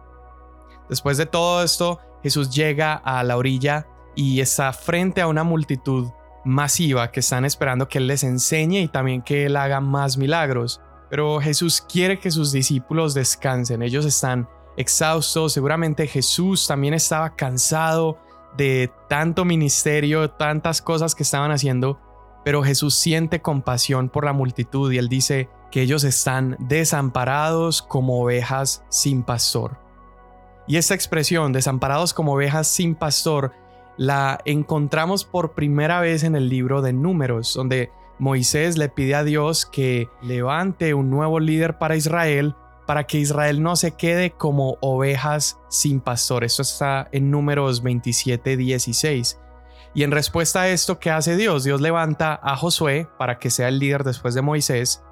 Después 0.89 1.17
de 1.17 1.27
todo 1.27 1.63
esto, 1.63 1.99
Jesús 2.23 2.51
llega 2.55 2.95
a 2.95 3.23
la 3.25 3.37
orilla 3.37 3.87
y 4.15 4.41
está 4.41 4.73
frente 4.73 5.21
a 5.21 5.27
una 5.27 5.45
multitud 5.45 6.09
masiva 6.45 7.11
que 7.11 7.21
están 7.21 7.45
esperando 7.45 7.89
que 7.89 7.99
Él 7.99 8.07
les 8.07 8.23
enseñe 8.23 8.81
y 8.81 8.89
también 8.89 9.23
que 9.23 9.47
Él 9.47 9.57
haga 9.57 9.81
más 9.81 10.17
milagros. 10.17 10.81
Pero 11.11 11.41
Jesús 11.41 11.81
quiere 11.81 12.19
que 12.19 12.31
sus 12.31 12.53
discípulos 12.53 13.15
descansen, 13.15 13.83
ellos 13.83 14.05
están 14.05 14.49
exhaustos, 14.77 15.53
seguramente 15.53 16.07
Jesús 16.07 16.67
también 16.67 16.95
estaba 16.95 17.35
cansado 17.37 18.19
de 18.57 18.91
tanto 19.09 19.45
ministerio, 19.45 20.31
tantas 20.31 20.81
cosas 20.83 21.15
que 21.15 21.23
estaban 21.23 21.51
haciendo, 21.51 22.01
pero 22.45 22.63
Jesús 22.63 22.95
siente 22.95 23.41
compasión 23.41 24.09
por 24.09 24.25
la 24.25 24.33
multitud 24.33 24.93
y 24.93 24.99
Él 24.99 25.09
dice, 25.09 25.49
que 25.75 25.83
ellos 25.83 26.05
están 26.05 26.57
desamparados 26.61 27.83
como 27.83 28.23
ovejas 28.23 28.85
sin 28.91 29.25
pastor. 29.25 29.77
Y 30.69 30.77
esta 30.77 30.95
expresión, 30.95 31.53
desamparados 31.53 32.15
como 32.15 32.35
ovejas 32.35 32.69
sin 32.69 32.95
pastor, 32.95 33.51
la 33.97 34.41
encontramos 34.45 35.25
por 35.25 35.55
primera 35.55 35.99
vez 35.99 36.23
en 36.23 36.37
el 36.37 36.49
libro 36.49 36.81
de 36.81 36.93
números, 36.93 37.55
donde 37.55 37.91
Moisés 38.21 38.79
le 38.79 38.89
pide 38.89 39.17
a 39.17 39.25
Dios 39.25 39.67
que 39.67 40.09
levante 40.23 40.95
un 40.95 41.11
nuevo 41.11 41.41
líder 41.41 41.77
para 41.77 41.97
Israel, 41.97 42.55
para 42.87 43.05
que 43.05 43.19
Israel 43.19 43.63
no 43.63 43.77
se 43.77 43.93
quede 43.93 44.31
como 44.31 44.77
ovejas 44.81 45.59
sin 45.69 46.01
pastor. 46.01 46.45
Esto 46.45 46.63
está 46.63 47.09
en 47.13 47.31
números 47.31 47.83
27, 47.83 48.57
16. 48.57 49.41
Y 49.95 50.03
en 50.03 50.11
respuesta 50.11 50.63
a 50.63 50.69
esto, 50.69 50.99
¿qué 50.99 51.11
hace 51.11 51.37
Dios? 51.37 51.65
Dios 51.65 51.81
levanta 51.81 52.39
a 52.43 52.57
Josué 52.57 53.09
para 53.19 53.39
que 53.39 53.51
sea 53.51 53.69
el 53.69 53.79
líder 53.79 54.05
después 54.05 54.35
de 54.35 54.43
Moisés 54.43 55.05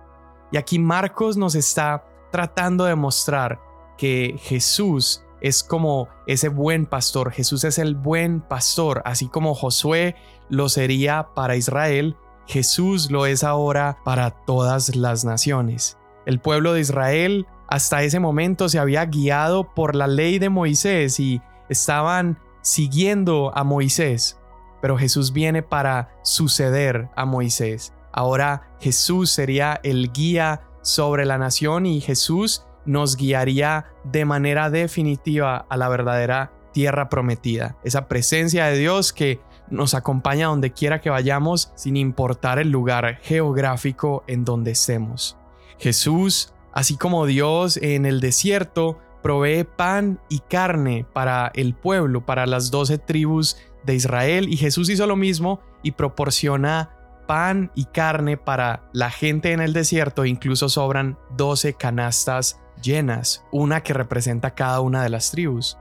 y 0.53 0.59
aquí 0.59 0.79
Marcos 0.79 1.39
nos 1.39 1.55
está 1.55 2.05
tratando 2.31 2.85
de 2.85 2.95
mostrar 2.95 3.59
que 3.97 4.37
Jesús 4.39 5.25
es 5.41 5.65
como 5.65 6.09
ese 6.27 6.51
buen 6.51 6.85
pastor. 6.85 7.33
Jesús 7.33 7.65
es 7.65 7.79
el 7.79 7.95
buen 7.95 8.43
pastor, 8.43 9.03
así 9.07 9.29
como 9.29 9.55
Josué 9.55 10.15
lo 10.51 10.69
sería 10.69 11.31
para 11.35 11.57
Israel, 11.57 12.17
Jesús 12.47 13.11
lo 13.11 13.25
es 13.25 13.45
ahora 13.45 13.99
para 14.05 14.31
todas 14.31 14.95
las 14.95 15.25
naciones. 15.25 15.97
El 16.27 16.39
pueblo 16.39 16.75
de 16.75 16.81
Israel 16.81 17.47
hasta 17.73 18.03
ese 18.03 18.21
momento 18.21 18.69
se 18.69 18.79
había 18.79 19.07
guiado 19.07 19.73
por 19.73 19.95
la 19.95 20.07
ley 20.07 20.39
de 20.39 20.51
Moisés 20.51 21.19
y 21.19 21.41
estaban 21.71 22.39
siguiendo 22.61 23.51
a 23.57 23.65
Moisés, 23.65 24.39
pero 24.83 24.99
Jesús 24.99 25.33
viene 25.33 25.63
para 25.63 26.11
suceder 26.23 27.09
a 27.17 27.25
Moisés. 27.25 27.95
Ahora 28.13 28.75
Jesús 28.79 29.31
sería 29.31 29.81
el 29.85 30.13
guía 30.13 30.61
sobre 30.83 31.25
la 31.25 31.39
nación 31.39 31.87
y 31.87 32.03
Jesús 32.03 32.67
nos 32.85 33.17
guiaría 33.17 33.87
de 34.05 34.27
manera 34.27 34.69
definitiva 34.69 35.65
a 35.67 35.77
la 35.79 35.89
verdadera 35.89 36.53
tierra 36.75 37.09
prometida, 37.09 37.79
esa 37.85 38.07
presencia 38.07 38.67
de 38.67 38.77
Dios 38.77 39.15
que 39.15 39.41
nos 39.71 39.95
acompaña 39.95 40.49
donde 40.49 40.75
quiera 40.75 41.01
que 41.01 41.09
vayamos 41.09 41.73
sin 41.75 41.97
importar 41.97 42.59
el 42.59 42.69
lugar 42.69 43.19
geográfico 43.23 44.25
en 44.27 44.45
donde 44.45 44.73
estemos. 44.73 45.39
Jesús, 45.79 46.53
así 46.73 46.97
como 46.97 47.27
Dios 47.27 47.77
en 47.77 48.07
el 48.07 48.21
desierto, 48.21 48.99
provee 49.23 49.65
pan 49.65 50.21
y 50.29 50.41
carne 50.41 51.07
para 51.13 51.51
el 51.55 51.75
pueblo, 51.75 52.27
para 52.27 52.47
las 52.47 52.71
doce 52.71 52.99
tribus 52.99 53.57
de 53.85 53.95
Israel, 53.95 54.49
y 54.49 54.57
Jesús 54.57 54.89
hizo 54.91 55.07
lo 55.07 55.17
mismo 55.17 55.61
y 55.83 55.93
proporciona 55.93 56.91
pan 57.27 57.71
y 57.75 57.85
carne 57.87 58.37
para 58.37 58.89
la 58.93 59.11
gente 59.11 59.53
en 59.53 59.61
el 59.61 59.73
desierto, 59.73 60.25
incluso 60.25 60.69
sobran 60.69 61.19
doce 61.37 61.75
canastas 61.75 62.61
llenas, 62.83 63.45
una 63.53 63.83
que 63.83 63.95
representa 63.95 64.55
cada 64.55 64.81
una 64.81 65.03
de 65.03 65.11
las 65.11 65.31
tribus. 65.31 65.79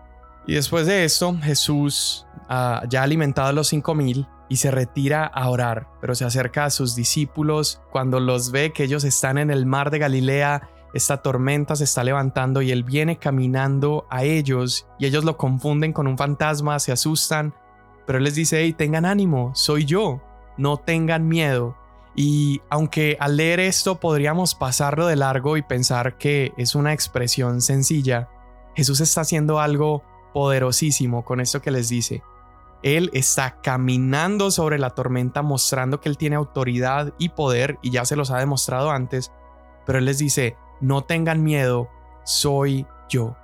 Y 0.47 0.53
después 0.53 0.85
de 0.87 1.03
esto, 1.03 1.35
Jesús, 1.41 2.25
ah, 2.49 2.83
ya 2.89 3.03
alimentado 3.03 3.49
a 3.49 3.53
los 3.53 3.67
cinco 3.67 3.95
mil, 3.95 4.27
y 4.51 4.57
se 4.57 4.69
retira 4.69 5.25
a 5.25 5.49
orar, 5.49 5.87
pero 6.01 6.13
se 6.13 6.25
acerca 6.25 6.65
a 6.65 6.69
sus 6.71 6.93
discípulos 6.93 7.81
cuando 7.89 8.19
los 8.19 8.51
ve 8.51 8.73
que 8.73 8.83
ellos 8.83 9.05
están 9.05 9.37
en 9.37 9.49
el 9.49 9.65
mar 9.65 9.91
de 9.91 9.99
Galilea, 9.99 10.69
esta 10.93 11.21
tormenta 11.21 11.75
se 11.75 11.85
está 11.85 12.03
levantando 12.03 12.61
y 12.61 12.71
él 12.71 12.83
viene 12.83 13.17
caminando 13.17 14.05
a 14.09 14.23
ellos 14.23 14.87
y 14.99 15.05
ellos 15.05 15.23
lo 15.23 15.37
confunden 15.37 15.93
con 15.93 16.07
un 16.07 16.17
fantasma, 16.17 16.79
se 16.79 16.91
asustan, 16.91 17.53
pero 18.05 18.17
él 18.17 18.25
les 18.25 18.35
dice, 18.35 18.61
hey, 18.61 18.73
tengan 18.73 19.05
ánimo, 19.05 19.51
soy 19.55 19.85
yo, 19.85 20.21
no 20.57 20.77
tengan 20.77 21.27
miedo. 21.27 21.77
Y 22.13 22.61
aunque 22.69 23.15
al 23.19 23.37
leer 23.37 23.61
esto 23.61 23.99
podríamos 23.99 24.53
pasarlo 24.53 25.07
de 25.07 25.15
largo 25.15 25.55
y 25.55 25.61
pensar 25.61 26.17
que 26.17 26.51
es 26.57 26.75
una 26.75 26.91
expresión 26.93 27.61
sencilla, 27.61 28.29
Jesús 28.75 28.99
está 28.99 29.21
haciendo 29.21 29.59
algo 29.59 30.03
poderosísimo 30.33 31.23
con 31.23 31.39
esto 31.39 31.61
que 31.61 31.71
les 31.71 31.87
dice. 31.89 32.21
Él 32.83 33.11
está 33.13 33.61
caminando 33.61 34.49
sobre 34.49 34.79
la 34.79 34.89
tormenta 34.89 35.41
mostrando 35.41 36.01
que 36.01 36.09
él 36.09 36.17
tiene 36.17 36.35
autoridad 36.35 37.13
y 37.17 37.29
poder 37.29 37.77
y 37.81 37.91
ya 37.91 38.05
se 38.05 38.15
los 38.15 38.31
ha 38.31 38.39
demostrado 38.39 38.91
antes, 38.91 39.31
pero 39.85 39.99
él 39.99 40.05
les 40.05 40.17
dice, 40.17 40.57
no 40.81 41.03
tengan 41.03 41.43
miedo, 41.43 41.89
soy 42.23 42.85
yo. 43.09 43.35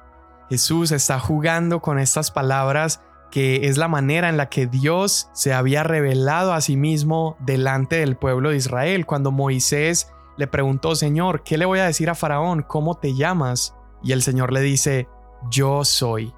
Jesús 0.49 0.91
está 0.91 1.19
jugando 1.19 1.81
con 1.81 1.99
estas 1.99 2.31
palabras 2.31 3.01
que 3.31 3.67
es 3.67 3.77
la 3.77 3.87
manera 3.87 4.29
en 4.29 4.37
la 4.37 4.49
que 4.49 4.67
Dios 4.67 5.29
se 5.33 5.53
había 5.53 5.83
revelado 5.83 6.53
a 6.53 6.61
sí 6.61 6.77
mismo 6.77 7.35
delante 7.39 7.97
del 7.97 8.15
pueblo 8.15 8.51
de 8.51 8.57
Israel. 8.57 9.05
Cuando 9.05 9.31
Moisés 9.31 10.11
le 10.37 10.47
preguntó, 10.47 10.95
Señor, 10.95 11.43
¿qué 11.43 11.57
le 11.57 11.65
voy 11.65 11.79
a 11.79 11.85
decir 11.85 12.09
a 12.09 12.15
Faraón? 12.15 12.63
¿Cómo 12.63 12.95
te 12.95 13.13
llamas? 13.13 13.75
Y 14.01 14.13
el 14.13 14.21
Señor 14.21 14.53
le 14.53 14.61
dice, 14.61 15.09
yo 15.49 15.83
soy 15.83 16.33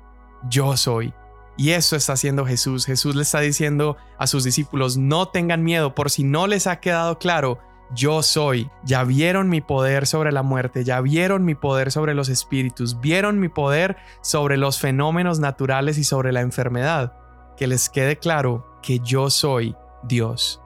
yo 0.48 0.78
soy. 0.78 1.14
Y 1.58 1.72
eso 1.72 1.96
está 1.96 2.14
haciendo 2.14 2.46
Jesús. 2.46 2.86
Jesús 2.86 3.16
le 3.16 3.24
está 3.24 3.42
diciendo 3.42 3.98
a 4.18 4.28
sus 4.28 4.44
discípulos, 4.44 4.98
no 4.98 5.28
tengan 5.28 5.64
miedo, 5.64 5.94
por 5.94 6.10
si 6.10 6.24
no 6.24 6.48
les 6.48 6.68
ha 6.68 6.80
quedado 6.80 7.20
claro, 7.20 7.60
yo 7.95 8.23
soy. 8.23 8.69
Ya 8.84 9.04
vieron 9.04 9.49
mi 9.49 9.62
poder 9.62 10.08
sobre 10.08 10.32
la 10.32 10.43
muerte, 10.43 10.84
ya 10.84 11.02
vieron 11.02 11.45
mi 11.45 11.56
poder 11.56 11.91
sobre 11.91 12.13
los 12.13 12.30
espíritus, 12.30 12.99
vieron 12.99 13.39
mi 13.39 13.49
poder 13.49 13.97
sobre 14.21 14.58
los 14.58 14.80
fenómenos 14.80 15.39
naturales 15.39 15.97
y 15.97 16.04
sobre 16.04 16.32
la 16.32 16.41
enfermedad. 16.41 17.13
Que 17.58 17.67
les 17.67 17.89
quede 17.89 18.17
claro 18.17 18.80
que 18.82 18.99
yo 18.99 19.30
soy 19.30 19.75
Dios. 20.04 20.62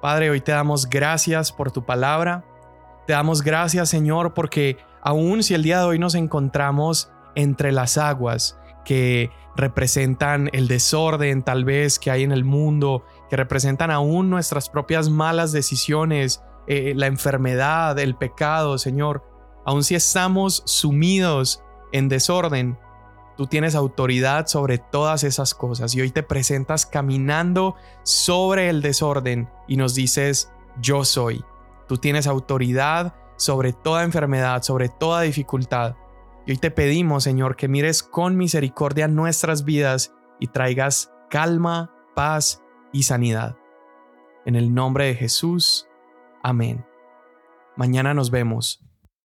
Padre, 0.00 0.30
hoy 0.30 0.40
te 0.40 0.52
damos 0.52 0.88
gracias 0.88 1.52
por 1.52 1.70
tu 1.70 1.84
palabra. 1.84 2.44
Te 3.06 3.12
damos 3.12 3.42
gracias, 3.42 3.88
Señor, 3.88 4.34
porque 4.34 4.78
aun 5.00 5.42
si 5.42 5.54
el 5.54 5.62
día 5.62 5.78
de 5.78 5.84
hoy 5.84 5.98
nos 5.98 6.14
encontramos 6.14 7.10
entre 7.34 7.72
las 7.72 7.98
aguas, 7.98 8.58
que 8.84 9.30
representan 9.56 10.50
el 10.52 10.68
desorden 10.68 11.42
tal 11.42 11.64
vez 11.64 11.98
que 11.98 12.10
hay 12.10 12.22
en 12.22 12.32
el 12.32 12.44
mundo, 12.44 13.04
que 13.32 13.36
representan 13.38 13.90
aún 13.90 14.28
nuestras 14.28 14.68
propias 14.68 15.08
malas 15.08 15.52
decisiones, 15.52 16.42
eh, 16.66 16.92
la 16.94 17.06
enfermedad, 17.06 17.98
el 17.98 18.14
pecado, 18.14 18.76
Señor. 18.76 19.24
Aun 19.64 19.84
si 19.84 19.94
estamos 19.94 20.62
sumidos 20.66 21.64
en 21.92 22.10
desorden, 22.10 22.78
tú 23.38 23.46
tienes 23.46 23.74
autoridad 23.74 24.48
sobre 24.48 24.76
todas 24.76 25.24
esas 25.24 25.54
cosas 25.54 25.94
y 25.94 26.02
hoy 26.02 26.10
te 26.10 26.22
presentas 26.22 26.84
caminando 26.84 27.74
sobre 28.02 28.68
el 28.68 28.82
desorden 28.82 29.48
y 29.66 29.78
nos 29.78 29.94
dices, 29.94 30.52
yo 30.82 31.02
soy. 31.02 31.42
Tú 31.88 31.96
tienes 31.96 32.26
autoridad 32.26 33.14
sobre 33.36 33.72
toda 33.72 34.04
enfermedad, 34.04 34.62
sobre 34.62 34.90
toda 34.90 35.22
dificultad. 35.22 35.96
Y 36.44 36.50
hoy 36.50 36.58
te 36.58 36.70
pedimos, 36.70 37.24
Señor, 37.24 37.56
que 37.56 37.66
mires 37.66 38.02
con 38.02 38.36
misericordia 38.36 39.08
nuestras 39.08 39.64
vidas 39.64 40.14
y 40.38 40.48
traigas 40.48 41.14
calma, 41.30 41.94
paz 42.14 42.61
y 42.92 43.04
sanidad. 43.04 43.56
En 44.44 44.56
el 44.56 44.74
nombre 44.74 45.06
de 45.06 45.14
Jesús. 45.14 45.88
Amén. 46.42 46.84
Mañana 47.76 48.14
nos 48.14 48.30
vemos. 48.30 48.84